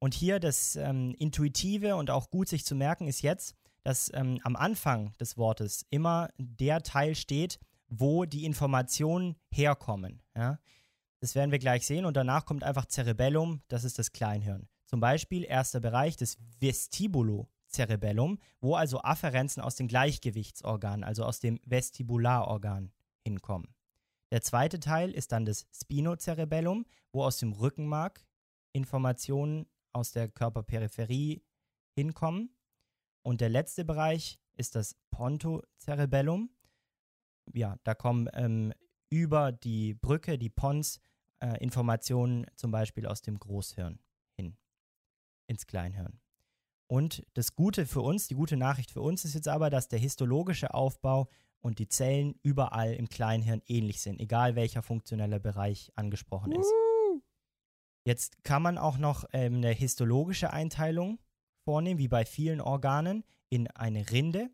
Und 0.00 0.14
hier 0.14 0.38
das 0.38 0.76
ähm, 0.76 1.14
Intuitive 1.18 1.96
und 1.96 2.10
auch 2.10 2.30
gut 2.30 2.48
sich 2.48 2.64
zu 2.64 2.74
merken 2.74 3.08
ist 3.08 3.22
jetzt, 3.22 3.56
dass 3.82 4.10
ähm, 4.14 4.38
am 4.44 4.54
Anfang 4.54 5.12
des 5.18 5.36
Wortes 5.36 5.86
immer 5.90 6.30
der 6.38 6.82
Teil 6.82 7.14
steht, 7.14 7.58
wo 7.88 8.24
die 8.24 8.44
Informationen 8.44 9.36
herkommen. 9.50 10.22
Ja? 10.36 10.58
Das 11.20 11.34
werden 11.34 11.50
wir 11.50 11.58
gleich 11.58 11.86
sehen 11.86 12.04
und 12.04 12.16
danach 12.16 12.44
kommt 12.44 12.62
einfach 12.62 12.86
Cerebellum, 12.86 13.62
das 13.68 13.82
ist 13.84 13.98
das 13.98 14.12
Kleinhirn. 14.12 14.68
Zum 14.88 15.00
Beispiel 15.00 15.44
erster 15.44 15.80
Bereich, 15.80 16.16
das 16.16 16.38
Vestibulocerebellum, 16.60 18.38
wo 18.62 18.74
also 18.74 19.02
Afferenzen 19.02 19.62
aus 19.62 19.76
den 19.76 19.86
Gleichgewichtsorganen, 19.86 21.04
also 21.04 21.24
aus 21.24 21.40
dem 21.40 21.60
Vestibularorgan 21.66 22.90
hinkommen. 23.22 23.74
Der 24.30 24.40
zweite 24.40 24.80
Teil 24.80 25.10
ist 25.10 25.32
dann 25.32 25.44
das 25.44 25.66
Spinocerebellum, 25.74 26.86
wo 27.12 27.22
aus 27.22 27.36
dem 27.36 27.52
Rückenmark 27.52 28.24
Informationen 28.72 29.66
aus 29.92 30.12
der 30.12 30.28
Körperperipherie 30.28 31.42
hinkommen. 31.94 32.56
Und 33.22 33.42
der 33.42 33.50
letzte 33.50 33.84
Bereich 33.84 34.40
ist 34.54 34.74
das 34.74 34.96
Pontocerebellum. 35.10 36.48
Ja, 37.52 37.76
da 37.84 37.94
kommen 37.94 38.30
ähm, 38.32 38.72
über 39.10 39.52
die 39.52 39.92
Brücke, 39.92 40.38
die 40.38 40.50
Pons, 40.50 40.98
äh, 41.40 41.62
Informationen 41.62 42.46
zum 42.56 42.70
Beispiel 42.70 43.06
aus 43.06 43.20
dem 43.20 43.38
Großhirn 43.38 43.98
ins 45.48 45.66
Kleinhirn. 45.66 46.20
Und 46.86 47.26
das 47.34 47.54
Gute 47.54 47.84
für 47.84 48.00
uns, 48.00 48.28
die 48.28 48.34
gute 48.34 48.56
Nachricht 48.56 48.90
für 48.90 49.02
uns 49.02 49.24
ist 49.24 49.34
jetzt 49.34 49.48
aber, 49.48 49.68
dass 49.68 49.88
der 49.88 49.98
histologische 49.98 50.72
Aufbau 50.72 51.28
und 51.60 51.78
die 51.80 51.88
Zellen 51.88 52.38
überall 52.42 52.94
im 52.94 53.08
Kleinhirn 53.08 53.62
ähnlich 53.66 54.00
sind, 54.00 54.20
egal 54.20 54.54
welcher 54.54 54.82
funktionelle 54.82 55.40
Bereich 55.40 55.92
angesprochen 55.96 56.52
ist. 56.52 56.72
Jetzt 58.06 58.42
kann 58.42 58.62
man 58.62 58.78
auch 58.78 58.96
noch 58.96 59.24
ähm, 59.32 59.56
eine 59.56 59.70
histologische 59.70 60.50
Einteilung 60.50 61.18
vornehmen, 61.64 61.98
wie 61.98 62.08
bei 62.08 62.24
vielen 62.24 62.60
Organen, 62.60 63.24
in 63.50 63.66
eine 63.68 64.10
Rinde, 64.10 64.50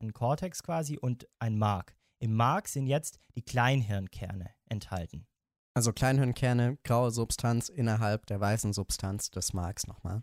ein 0.00 0.12
Kortex 0.12 0.62
quasi 0.62 0.98
und 0.98 1.28
ein 1.38 1.56
Mark. 1.58 1.96
Im 2.18 2.34
Mark 2.34 2.68
sind 2.68 2.86
jetzt 2.86 3.18
die 3.36 3.42
Kleinhirnkerne 3.42 4.50
enthalten. 4.68 5.26
Also 5.74 5.92
Kleinhirnkerne, 5.92 6.78
graue 6.82 7.10
Substanz 7.10 7.68
innerhalb 7.68 8.26
der 8.26 8.40
weißen 8.40 8.72
Substanz 8.72 9.30
des 9.30 9.52
Marks 9.52 9.86
nochmal. 9.86 10.22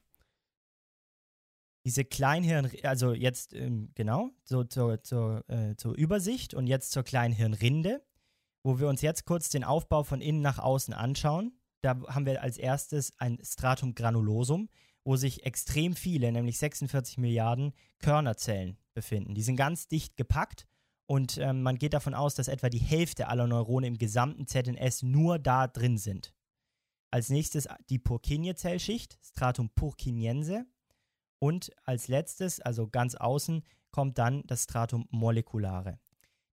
Diese 1.86 2.06
Kleinhirn, 2.06 2.72
also 2.84 3.14
jetzt 3.14 3.54
ähm, 3.54 3.92
genau, 3.96 4.32
so 4.46 4.64
zur, 4.64 5.04
zur, 5.04 5.44
äh, 5.50 5.76
zur 5.76 5.96
Übersicht 5.96 6.54
und 6.54 6.68
jetzt 6.68 6.92
zur 6.92 7.04
Kleinhirnrinde, 7.04 8.02
wo 8.64 8.80
wir 8.80 8.88
uns 8.88 9.02
jetzt 9.02 9.26
kurz 9.26 9.50
den 9.50 9.64
Aufbau 9.64 10.04
von 10.04 10.22
innen 10.22 10.42
nach 10.42 10.60
außen 10.60 10.94
anschauen. 10.94 11.60
Da 11.82 12.02
haben 12.08 12.26
wir 12.26 12.42
als 12.42 12.58
erstes 12.58 13.12
ein 13.18 13.38
Stratum 13.44 13.96
granulosum, 13.96 14.70
wo 15.04 15.18
sich 15.18 15.46
extrem 15.46 15.96
viele, 15.96 16.32
nämlich 16.32 16.58
46 16.58 17.18
Milliarden 17.18 17.74
Körnerzellen 18.00 18.78
befinden. 18.94 19.36
Die 19.36 19.42
sind 19.42 19.58
ganz 19.58 19.90
dicht 19.90 20.16
gepackt 20.16 20.66
und 21.06 21.38
ähm, 21.38 21.62
man 21.62 21.78
geht 21.78 21.94
davon 21.94 22.14
aus, 22.14 22.36
dass 22.36 22.48
etwa 22.48 22.70
die 22.70 22.80
Hälfte 22.80 23.28
aller 23.28 23.48
Neurone 23.48 23.88
im 23.88 23.98
gesamten 23.98 24.48
ZNS 24.48 25.04
nur 25.04 25.40
da 25.40 25.68
drin 25.68 25.98
sind. 25.98 26.34
Als 27.12 27.30
nächstes 27.30 27.68
die 27.90 28.00
Purkinje-Zellschicht, 28.00 29.20
Stratum 29.22 29.70
purkinjense. 29.70 30.66
Und 31.44 31.74
als 31.84 32.08
letztes, 32.08 32.62
also 32.62 32.88
ganz 32.88 33.16
außen, 33.16 33.66
kommt 33.92 34.18
dann 34.18 34.48
das 34.48 34.64
Stratum 34.64 35.10
molekulare. 35.12 36.00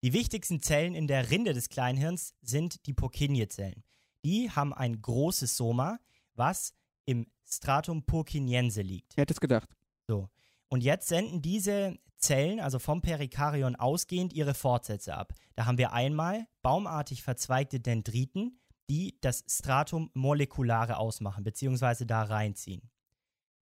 Die 0.02 0.14
wichtigsten 0.14 0.64
Zellen 0.64 0.96
in 0.96 1.06
der 1.06 1.30
Rinde 1.30 1.54
des 1.54 1.70
Kleinhirns 1.70 2.34
sind 2.42 2.88
die 2.88 2.96
Purkinje-Zellen. 2.96 3.84
Die 4.26 4.50
haben 4.50 4.74
ein 4.74 5.00
großes 5.00 5.56
Soma, 5.56 6.00
was 6.34 6.74
im 7.06 7.28
Stratum 7.46 8.04
purkinjense 8.04 8.82
liegt. 8.82 9.16
Hätte 9.16 9.34
es 9.34 9.40
gedacht? 9.40 9.70
So. 10.08 10.28
Und 10.70 10.84
jetzt 10.84 11.08
senden 11.08 11.44
diese 11.44 11.96
Zellen, 12.18 12.60
also 12.60 12.80
vom 12.80 13.04
Perikarion 13.04 13.76
ausgehend, 13.76 14.34
ihre 14.34 14.56
Fortsätze 14.56 15.14
ab. 15.14 15.36
Da 15.54 15.68
haben 15.68 15.78
wir 15.78 15.94
einmal 15.94 16.48
baumartig 16.64 17.22
verzweigte 17.22 17.80
Dendriten, 17.80 18.60
die 18.90 19.20
das 19.22 19.44
Stratum 19.48 20.10
molekulare 20.16 20.98
ausmachen, 20.98 21.44
beziehungsweise 21.44 22.08
da 22.08 22.24
reinziehen. 22.24 22.90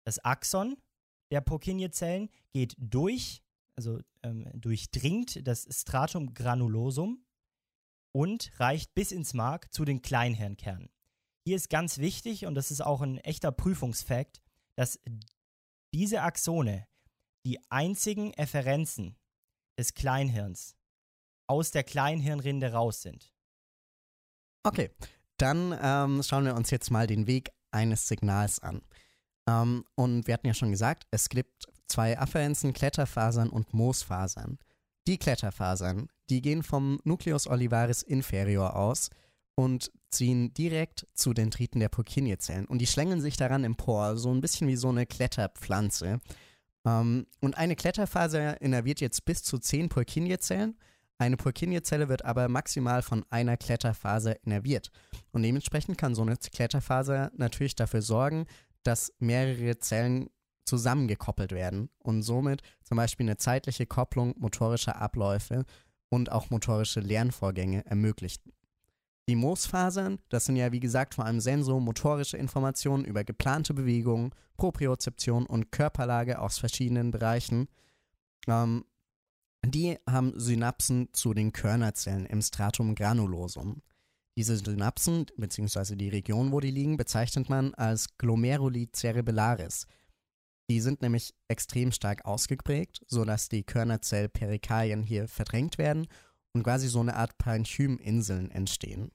Das 0.06 0.20
Axon 0.24 0.78
der 1.32 1.42
Purkinje-Zellen 1.42 2.30
geht 2.52 2.76
durch, 2.78 3.44
also 3.76 4.00
ähm, 4.24 4.50
durchdringt 4.54 5.48
das 5.48 5.68
Stratum 5.72 6.34
granulosum 6.34 7.24
und 8.12 8.52
reicht 8.60 8.94
bis 8.94 9.12
ins 9.12 9.34
Mark 9.34 9.74
zu 9.74 9.86
den 9.86 10.02
Kleinhirnkernen. 10.02 10.90
Hier 11.46 11.56
ist 11.56 11.70
ganz 11.70 12.00
wichtig, 12.00 12.46
und 12.46 12.56
das 12.56 12.72
ist 12.72 12.82
auch 12.82 13.02
ein 13.02 13.20
echter 13.20 13.52
Prüfungsfakt, 13.52 14.42
dass 14.76 15.00
diese 15.94 16.22
Axone 16.22 16.88
die 17.46 17.60
einzigen 17.70 18.34
Efferenzen 18.34 19.16
des 19.78 19.94
Kleinhirns 19.94 20.76
aus 21.48 21.72
der 21.72 21.84
Kleinhirnrinde 21.84 22.74
raus 22.74 23.02
sind. 23.02 23.34
Okay, 24.64 24.92
dann 25.38 25.78
ähm, 25.82 26.24
schauen 26.24 26.46
wir 26.46 26.56
uns 26.56 26.72
jetzt 26.72 26.92
mal 26.92 27.08
den 27.08 27.28
Weg 27.28 27.52
eines 27.72 28.08
Signals 28.08 28.60
an. 28.60 28.82
Ähm, 29.48 29.86
und 29.96 30.28
wir 30.28 30.34
hatten 30.34 30.48
ja 30.48 30.54
schon 30.54 30.72
gesagt, 30.72 31.08
es 31.12 31.30
gibt 31.30 31.68
zwei 31.88 32.20
Afferenzen, 32.20 32.74
Kletterfasern 32.74 33.50
und 33.50 33.74
Moosfasern. 33.74 34.60
Die 35.08 35.18
Kletterfasern, 35.18 36.10
die 36.30 36.42
gehen 36.42 36.64
vom 36.64 37.00
Nucleus 37.06 37.48
olivaris 37.48 38.04
inferior 38.04 38.76
aus 38.76 39.10
und 39.56 39.92
ziehen 40.10 40.54
direkt 40.54 41.08
zu 41.14 41.34
Dendriten 41.34 41.80
der 41.80 41.90
Purkinje-Zellen. 41.90 42.66
Und 42.66 42.80
die 42.80 42.88
schlängeln 42.88 43.22
sich 43.22 43.38
daran 43.38 43.64
empor, 43.64 44.18
so 44.18 44.34
ein 44.34 44.42
bisschen 44.42 44.68
wie 44.68 44.76
so 44.76 44.90
eine 44.90 45.06
Kletterpflanze. 45.06 46.20
Ähm, 46.86 47.26
und 47.42 47.58
eine 47.58 47.76
Kletterfaser 47.76 48.62
innerviert 48.62 49.02
jetzt 49.02 49.26
bis 49.26 49.44
zu 49.44 49.58
10 49.58 49.90
Purkinje-Zellen. 49.90 50.78
Eine 51.18 51.38
Purkinje-Zelle 51.38 52.10
wird 52.10 52.24
aber 52.26 52.48
maximal 52.48 53.02
von 53.02 53.26
einer 53.30 53.58
Kletterfaser 53.58 54.44
innerviert. 54.44 54.92
Und 55.32 55.42
dementsprechend 55.42 55.98
kann 55.98 56.14
so 56.14 56.22
eine 56.22 56.38
Kletterfaser 56.38 57.32
natürlich 57.36 57.76
dafür 57.76 58.04
sorgen, 58.04 58.46
dass 58.88 59.14
mehrere 59.20 59.78
Zellen 59.80 60.30
zusammengekoppelt 60.66 61.52
werden 61.52 61.90
und 62.00 62.22
somit 62.22 62.62
zum 62.84 62.98
Beispiel 62.98 63.26
eine 63.26 63.38
zeitliche 63.38 63.86
Kopplung 63.86 64.34
motorischer 64.38 65.00
Abläufe 65.02 65.66
und 66.10 66.32
auch 66.32 66.50
motorische 66.50 67.02
Lernvorgänge 67.02 67.86
ermöglichen. 67.86 68.54
Die 69.30 69.36
Moosfasern, 69.36 70.20
das 70.30 70.46
sind 70.46 70.56
ja 70.56 70.72
wie 70.72 70.80
gesagt 70.80 71.16
vor 71.16 71.26
allem 71.26 71.42
sensomotorische 71.42 72.38
Informationen 72.38 73.04
über 73.04 73.26
geplante 73.26 73.74
Bewegungen, 73.74 74.32
Propriozeption 74.56 75.46
und 75.46 75.72
Körperlage 75.72 76.40
aus 76.40 76.58
verschiedenen 76.58 77.12
Bereichen. 77.12 77.68
Ähm, 78.48 78.86
die 79.66 79.98
haben 80.10 80.40
Synapsen 80.40 81.10
zu 81.12 81.34
den 81.34 81.52
Körnerzellen 81.52 82.26
im 82.26 82.42
Stratum 82.42 82.96
granulosum. 82.96 83.82
Diese 84.38 84.56
Synapsen, 84.56 85.26
beziehungsweise 85.36 85.98
die 85.98 86.10
Region, 86.10 86.52
wo 86.52 86.60
die 86.60 86.70
liegen, 86.70 86.96
bezeichnet 86.96 87.50
man 87.50 87.74
als 87.74 88.18
Glomeruli 88.20 88.88
cerebellaris. 88.96 89.88
Die 90.70 90.80
sind 90.80 91.02
nämlich 91.02 91.34
extrem 91.48 91.92
stark 91.92 92.24
ausgeprägt, 92.26 93.02
sodass 93.08 93.50
die 93.50 93.64
Körnerzellperikarien 93.64 95.02
hier 95.02 95.28
verdrängt 95.28 95.80
werden 95.80 96.08
und 96.54 96.62
quasi 96.62 96.88
so 96.88 97.00
eine 97.00 97.16
Art 97.16 97.40
Parenchyminseln 97.40 98.52
entstehen. 98.52 99.12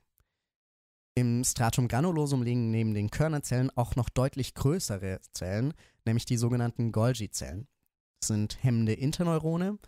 Im 1.14 1.44
Stratum 1.44 1.86
granulosum 1.86 2.42
liegen 2.42 2.72
neben 2.72 2.92
den 2.92 3.10
Körnerzellen 3.10 3.70
auch 3.76 3.94
noch 3.94 4.08
deutlich 4.08 4.54
größere 4.54 5.20
Zellen, 5.32 5.72
nämlich 6.04 6.24
die 6.24 6.36
sogenannten 6.36 6.90
Golgi-Zellen. 6.90 7.68
Das 8.20 8.28
sind 8.28 8.64
hemmende 8.64 8.94
Interneurone, 8.94 9.78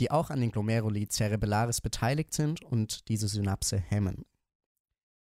die 0.00 0.10
auch 0.10 0.30
an 0.30 0.40
den 0.40 0.50
Glomeruli 0.50 1.06
cerebellaris 1.08 1.80
beteiligt 1.80 2.32
sind 2.32 2.62
und 2.62 3.08
diese 3.08 3.28
Synapse 3.28 3.78
hemmen. 3.78 4.24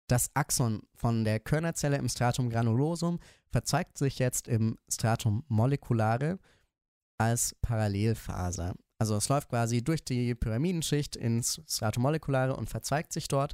Das 0.10 0.32
Axon 0.34 0.82
von 0.96 1.24
der 1.24 1.40
Körnerzelle 1.40 1.98
im 1.98 2.10
Stratum 2.10 2.50
granulosum 2.50 3.20
verzweigt 3.52 3.96
sich 4.00 4.18
jetzt 4.18 4.48
im 4.48 4.80
Stratum 4.90 5.44
molekulare 5.48 6.40
als 7.20 7.56
Parallelfaser. 7.62 8.74
Also 8.98 9.16
es 9.16 9.30
läuft 9.30 9.50
quasi 9.50 9.84
durch 9.84 10.04
die 10.04 10.34
Pyramidenschicht 10.34 11.16
ins 11.16 11.62
Stratum 11.68 12.04
molekulare 12.04 12.56
und 12.56 12.72
verzweigt 12.72 13.14
sich 13.14 13.28
dort. 13.28 13.54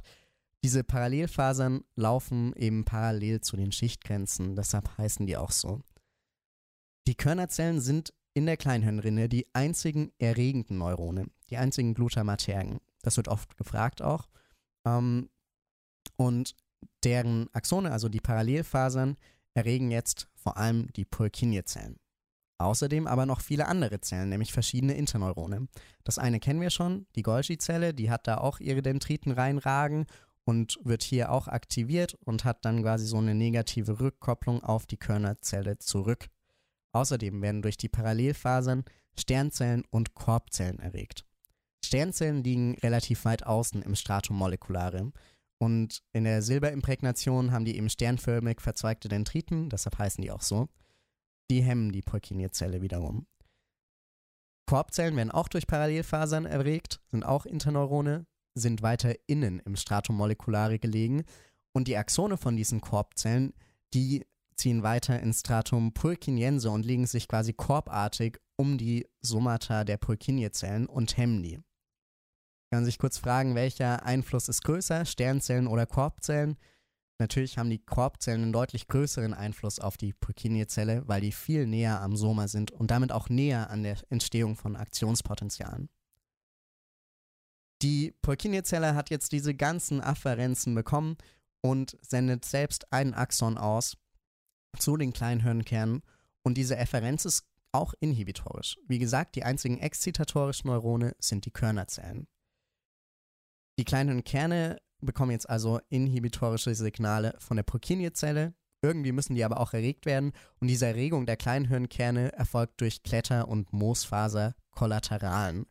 Diese 0.64 0.82
Parallelfasern 0.82 1.84
laufen 1.94 2.54
eben 2.56 2.86
parallel 2.86 3.42
zu 3.42 3.56
den 3.56 3.70
Schichtgrenzen, 3.70 4.56
deshalb 4.56 4.96
heißen 4.96 5.26
die 5.26 5.36
auch 5.36 5.50
so. 5.50 5.82
Die 7.06 7.16
Körnerzellen 7.16 7.80
sind 7.80 8.14
in 8.32 8.46
der 8.46 8.56
Kleinhirnrinde 8.56 9.28
die 9.28 9.46
einzigen 9.52 10.10
erregenden 10.18 10.78
Neurone, 10.78 11.26
die 11.50 11.58
einzigen 11.58 11.92
Glutamatergen. 11.92 12.80
Das 13.02 13.18
wird 13.18 13.28
oft 13.28 13.58
gefragt 13.58 14.00
auch. 14.00 14.30
Ähm, 14.86 15.28
und 16.16 16.54
deren 17.04 17.48
Axone, 17.52 17.90
also 17.90 18.08
die 18.08 18.20
Parallelfasern, 18.20 19.16
erregen 19.54 19.90
jetzt 19.90 20.28
vor 20.34 20.56
allem 20.56 20.92
die 20.94 21.04
Purkinje-Zellen. 21.04 21.96
Außerdem 22.58 23.06
aber 23.06 23.26
noch 23.26 23.40
viele 23.40 23.66
andere 23.66 24.00
Zellen, 24.00 24.30
nämlich 24.30 24.52
verschiedene 24.52 24.94
Interneurone. 24.94 25.68
Das 26.04 26.18
eine 26.18 26.40
kennen 26.40 26.60
wir 26.60 26.70
schon, 26.70 27.06
die 27.14 27.22
Golgi-Zelle, 27.22 27.92
die 27.92 28.10
hat 28.10 28.26
da 28.26 28.38
auch 28.38 28.60
ihre 28.60 28.82
Dendriten 28.82 29.32
reinragen 29.32 30.06
und 30.44 30.78
wird 30.82 31.02
hier 31.02 31.32
auch 31.32 31.48
aktiviert 31.48 32.14
und 32.24 32.44
hat 32.44 32.64
dann 32.64 32.82
quasi 32.82 33.06
so 33.06 33.18
eine 33.18 33.34
negative 33.34 34.00
Rückkopplung 34.00 34.62
auf 34.62 34.86
die 34.86 34.96
Körnerzelle 34.96 35.78
zurück. 35.78 36.28
Außerdem 36.92 37.42
werden 37.42 37.62
durch 37.62 37.76
die 37.76 37.90
Parallelfasern 37.90 38.84
Sternzellen 39.18 39.84
und 39.90 40.14
Korbzellen 40.14 40.78
erregt. 40.78 41.24
Sternzellen 41.84 42.42
liegen 42.42 42.76
relativ 42.78 43.24
weit 43.24 43.44
außen 43.44 43.82
im 43.82 43.94
Stratum 43.94 44.36
moleculare 44.36 45.12
und 45.58 46.02
in 46.12 46.24
der 46.24 46.42
Silberimprägnation 46.42 47.52
haben 47.52 47.64
die 47.64 47.76
eben 47.76 47.88
sternförmig 47.88 48.60
verzweigte 48.60 49.08
Dendriten, 49.08 49.70
deshalb 49.70 49.98
heißen 49.98 50.22
die 50.22 50.30
auch 50.30 50.42
so. 50.42 50.68
Die 51.50 51.62
hemmen 51.62 51.92
die 51.92 52.02
Purkinje-Zelle 52.02 52.82
wiederum. 52.82 53.26
Korbzellen 54.66 55.16
werden 55.16 55.30
auch 55.30 55.48
durch 55.48 55.66
Parallelfasern 55.66 56.44
erregt, 56.44 57.00
sind 57.06 57.24
auch 57.24 57.46
Interneurone, 57.46 58.26
sind 58.54 58.82
weiter 58.82 59.14
innen 59.26 59.60
im 59.60 59.76
Stratum 59.76 60.16
moleculare 60.16 60.78
gelegen 60.78 61.24
und 61.72 61.88
die 61.88 61.96
Axone 61.96 62.36
von 62.36 62.56
diesen 62.56 62.80
Korbzellen, 62.80 63.52
die 63.94 64.26
ziehen 64.56 64.82
weiter 64.82 65.20
ins 65.20 65.40
Stratum 65.40 65.92
purkinjense 65.92 66.70
und 66.70 66.84
legen 66.84 67.06
sich 67.06 67.28
quasi 67.28 67.52
korbartig 67.52 68.38
um 68.56 68.78
die 68.78 69.06
Somata 69.20 69.84
der 69.84 69.98
Purkinje-Zellen 69.98 70.86
und 70.86 71.16
hemmen 71.16 71.42
die. 71.42 71.60
Kann 72.70 72.84
sich 72.84 72.98
kurz 72.98 73.18
fragen, 73.18 73.54
welcher 73.54 74.04
Einfluss 74.04 74.48
ist 74.48 74.64
größer, 74.64 75.04
Sternzellen 75.04 75.66
oder 75.66 75.86
Korbzellen? 75.86 76.56
Natürlich 77.18 77.56
haben 77.56 77.70
die 77.70 77.78
Korbzellen 77.78 78.42
einen 78.42 78.52
deutlich 78.52 78.88
größeren 78.88 79.32
Einfluss 79.32 79.78
auf 79.78 79.96
die 79.96 80.12
Purkinje-Zelle, 80.12 81.04
weil 81.06 81.22
die 81.22 81.32
viel 81.32 81.66
näher 81.66 82.02
am 82.02 82.16
Soma 82.16 82.48
sind 82.48 82.72
und 82.72 82.90
damit 82.90 83.12
auch 83.12 83.28
näher 83.28 83.70
an 83.70 83.84
der 83.84 83.96
Entstehung 84.10 84.56
von 84.56 84.76
Aktionspotenzialen. 84.76 85.88
Die 87.82 88.14
Purkinje-Zelle 88.22 88.94
hat 88.94 89.10
jetzt 89.10 89.32
diese 89.32 89.54
ganzen 89.54 90.00
Afferenzen 90.00 90.74
bekommen 90.74 91.16
und 91.62 91.96
sendet 92.02 92.44
selbst 92.44 92.92
einen 92.92 93.14
Axon 93.14 93.56
aus 93.56 93.96
zu 94.78 94.96
den 94.96 95.12
Kleinhirnkernen 95.12 96.02
und 96.42 96.58
diese 96.58 96.76
Efferenz 96.76 97.24
ist 97.24 97.46
auch 97.72 97.94
inhibitorisch. 98.00 98.78
Wie 98.86 98.98
gesagt, 98.98 99.36
die 99.36 99.44
einzigen 99.44 99.78
exzitatorischen 99.78 100.68
Neurone 100.70 101.14
sind 101.18 101.44
die 101.46 101.50
Körnerzellen. 101.50 102.26
Die 103.78 103.84
kleinen 103.84 104.24
Kerne 104.24 104.78
bekommen 105.00 105.32
jetzt 105.32 105.48
also 105.48 105.80
inhibitorische 105.88 106.74
Signale 106.74 107.34
von 107.38 107.56
der 107.56 107.64
Purkinje-Zelle. 107.64 108.54
Irgendwie 108.82 109.12
müssen 109.12 109.34
die 109.34 109.44
aber 109.44 109.60
auch 109.60 109.72
erregt 109.72 110.06
werden 110.06 110.32
und 110.60 110.68
diese 110.68 110.86
Erregung 110.86 111.26
der 111.26 111.36
Kleinhirnkerne 111.36 112.32
erfolgt 112.32 112.80
durch 112.80 113.02
Kletter- 113.02 113.48
und 113.48 113.72
Moosfaser-Kollateralen. 113.72 115.66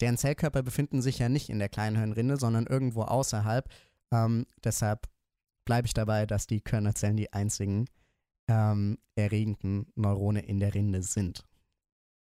Deren 0.00 0.16
Zellkörper 0.16 0.62
befinden 0.62 1.02
sich 1.02 1.18
ja 1.18 1.28
nicht 1.28 1.50
in 1.50 1.58
der 1.58 1.68
Kleinhirnrinde, 1.68 2.36
sondern 2.36 2.66
irgendwo 2.66 3.02
außerhalb. 3.02 3.68
Ähm, 4.12 4.46
deshalb 4.62 5.08
bleibe 5.64 5.86
ich 5.86 5.94
dabei, 5.94 6.26
dass 6.26 6.46
die 6.46 6.60
Körnerzellen 6.60 7.16
die 7.16 7.32
einzigen 7.32 7.86
ähm, 8.46 8.98
erregenden 9.16 9.92
Neurone 9.96 10.40
in 10.40 10.60
der 10.60 10.74
Rinde 10.74 11.02
sind. 11.02 11.47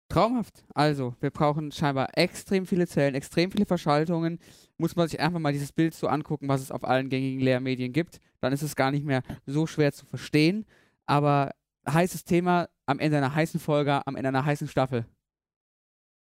Traumhaft. 0.09 0.63
Also, 0.73 1.15
wir 1.19 1.31
brauchen 1.31 1.71
scheinbar 1.71 2.17
extrem 2.17 2.65
viele 2.65 2.87
Zellen, 2.87 3.15
extrem 3.15 3.51
viele 3.51 3.65
Verschaltungen. 3.65 4.39
Muss 4.77 4.95
man 4.95 5.07
sich 5.07 5.19
einfach 5.19 5.39
mal 5.39 5.53
dieses 5.53 5.71
Bild 5.71 5.93
so 5.93 6.07
angucken, 6.07 6.47
was 6.47 6.61
es 6.61 6.71
auf 6.71 6.83
allen 6.83 7.09
gängigen 7.09 7.41
Lehrmedien 7.41 7.91
gibt. 7.91 8.19
Dann 8.39 8.53
ist 8.53 8.61
es 8.61 8.75
gar 8.75 8.91
nicht 8.91 9.05
mehr 9.05 9.21
so 9.45 9.67
schwer 9.67 9.91
zu 9.91 10.05
verstehen. 10.05 10.65
Aber 11.05 11.51
heißes 11.87 12.23
Thema 12.23 12.69
am 12.85 12.99
Ende 12.99 13.17
einer 13.17 13.33
heißen 13.33 13.59
Folge, 13.59 14.05
am 14.05 14.15
Ende 14.15 14.29
einer 14.29 14.45
heißen 14.45 14.67
Staffel. 14.67 15.05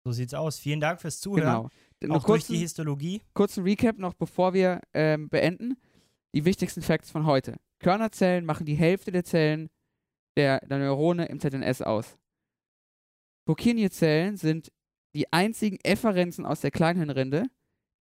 So 0.04 0.12
sieht's 0.12 0.34
aus. 0.34 0.58
Vielen 0.58 0.80
Dank 0.80 1.00
fürs 1.00 1.20
Zuhören. 1.20 1.68
Genau. 2.00 2.16
Auch 2.16 2.24
durch 2.24 2.46
die 2.46 2.58
Histologie. 2.58 3.22
Kurzen 3.32 3.62
Recap 3.62 3.98
noch, 3.98 4.14
bevor 4.14 4.54
wir 4.54 4.80
ähm, 4.92 5.28
beenden. 5.28 5.76
Die 6.34 6.44
wichtigsten 6.44 6.82
Facts 6.82 7.10
von 7.10 7.26
heute. 7.26 7.56
Körnerzellen 7.78 8.44
machen 8.44 8.66
die 8.66 8.74
Hälfte 8.74 9.12
der 9.12 9.24
Zellen 9.24 9.70
der, 10.36 10.60
der 10.60 10.78
Neurone 10.78 11.26
im 11.26 11.38
ZNS 11.40 11.82
aus. 11.82 12.16
Purkinje-Zellen 13.44 14.36
sind 14.36 14.72
die 15.14 15.32
einzigen 15.32 15.78
Efferenzen 15.82 16.46
aus 16.46 16.60
der 16.60 16.70
Kleinhirnrinde. 16.70 17.46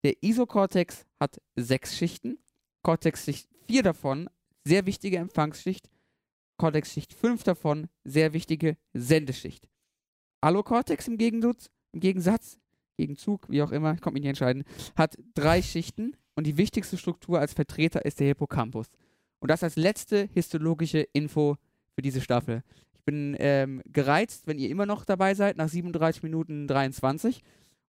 Der 0.03 0.23
Isokortex 0.23 1.05
hat 1.19 1.41
sechs 1.55 1.97
Schichten. 1.97 2.39
Cortex-Schicht 2.83 3.47
vier 3.67 3.83
davon, 3.83 4.29
sehr 4.63 4.85
wichtige 4.85 5.17
Empfangsschicht. 5.17 5.89
Cortex-Schicht 6.57 7.13
fünf 7.13 7.43
davon, 7.43 7.87
sehr 8.03 8.33
wichtige 8.33 8.77
Sendeschicht. 8.93 9.67
Allokortex 10.41 11.07
im 11.07 11.17
Gegensatz, 11.17 11.69
im 11.91 11.99
Gegensatz, 11.99 12.57
Gegenzug, 12.97 13.49
wie 13.49 13.61
auch 13.61 13.71
immer, 13.71 13.93
ich 13.93 14.01
konnte 14.01 14.15
mich 14.15 14.23
nicht 14.23 14.29
entscheiden, 14.29 14.63
hat 14.95 15.17
drei 15.33 15.61
Schichten 15.61 16.15
und 16.35 16.47
die 16.47 16.57
wichtigste 16.57 16.97
Struktur 16.97 17.39
als 17.39 17.53
Vertreter 17.53 18.05
ist 18.05 18.19
der 18.19 18.27
Hippocampus. 18.27 18.87
Und 19.39 19.49
das 19.49 19.63
als 19.63 19.75
letzte 19.75 20.29
histologische 20.33 21.01
Info 21.13 21.57
für 21.95 22.01
diese 22.01 22.21
Staffel. 22.21 22.63
Ich 23.01 23.05
bin 23.05 23.35
ähm, 23.39 23.81
gereizt, 23.87 24.45
wenn 24.45 24.59
ihr 24.59 24.69
immer 24.69 24.85
noch 24.85 25.05
dabei 25.05 25.33
seid, 25.33 25.57
nach 25.57 25.67
37 25.67 26.21
Minuten 26.21 26.67
23. 26.67 27.41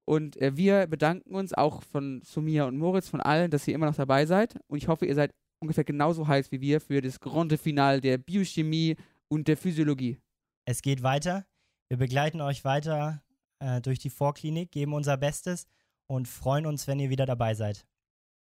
Und 0.06 0.40
äh, 0.40 0.56
wir 0.56 0.86
bedanken 0.86 1.34
uns 1.34 1.52
auch 1.52 1.82
von 1.82 2.22
Sumia 2.24 2.64
und 2.64 2.78
Moritz, 2.78 3.10
von 3.10 3.20
allen, 3.20 3.50
dass 3.50 3.68
ihr 3.68 3.74
immer 3.74 3.84
noch 3.84 3.94
dabei 3.94 4.24
seid. 4.24 4.58
Und 4.68 4.78
ich 4.78 4.88
hoffe, 4.88 5.04
ihr 5.04 5.14
seid 5.14 5.34
ungefähr 5.60 5.84
genauso 5.84 6.26
heiß 6.26 6.50
wie 6.50 6.62
wir 6.62 6.80
für 6.80 7.02
das 7.02 7.20
Grande 7.20 7.58
Finale 7.58 8.00
der 8.00 8.16
Biochemie 8.16 8.96
und 9.28 9.48
der 9.48 9.58
Physiologie. 9.58 10.16
Es 10.64 10.80
geht 10.80 11.02
weiter. 11.02 11.44
Wir 11.90 11.98
begleiten 11.98 12.40
euch 12.40 12.64
weiter 12.64 13.22
äh, 13.58 13.82
durch 13.82 13.98
die 13.98 14.08
Vorklinik, 14.08 14.70
geben 14.70 14.94
unser 14.94 15.18
Bestes 15.18 15.66
und 16.06 16.26
freuen 16.26 16.64
uns, 16.64 16.86
wenn 16.86 17.00
ihr 17.00 17.10
wieder 17.10 17.26
dabei 17.26 17.52
seid. 17.52 17.86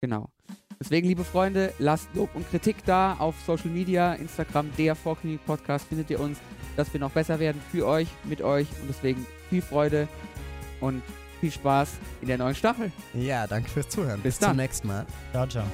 Genau. 0.01 0.31
Deswegen, 0.83 1.09
liebe 1.09 1.25
Freunde, 1.25 1.75
lasst 1.79 2.09
Lob 2.15 2.31
und 2.35 2.49
Kritik 2.51 2.77
da 2.87 3.15
auf 3.19 3.35
Social 3.47 3.69
Media, 3.69 4.15
Instagram, 4.15 4.71
der 4.79 4.95
Vorklinik 4.95 5.45
Podcast 5.45 5.87
findet 5.87 6.09
ihr 6.09 6.19
uns, 6.19 6.39
dass 6.77 6.91
wir 6.93 7.01
noch 7.01 7.11
besser 7.11 7.39
werden 7.39 7.61
für 7.71 7.87
euch, 7.87 8.09
mit 8.25 8.41
euch 8.41 8.67
und 8.81 8.89
deswegen 8.89 9.27
viel 9.51 9.61
Freude 9.61 10.09
und 10.81 11.03
viel 11.41 11.51
Spaß 11.53 11.99
in 12.23 12.29
der 12.29 12.39
neuen 12.39 12.55
Staffel. 12.55 12.91
Ja, 13.13 13.47
danke 13.47 13.69
fürs 13.69 13.91
Zuhören. 13.91 14.21
Bis 14.23 14.35
Bis 14.35 14.39
dann. 14.39 14.51
zum 14.51 14.57
nächsten 14.57 14.89
Mal. 14.89 15.07
Ciao, 15.33 15.47
ciao. 15.47 15.65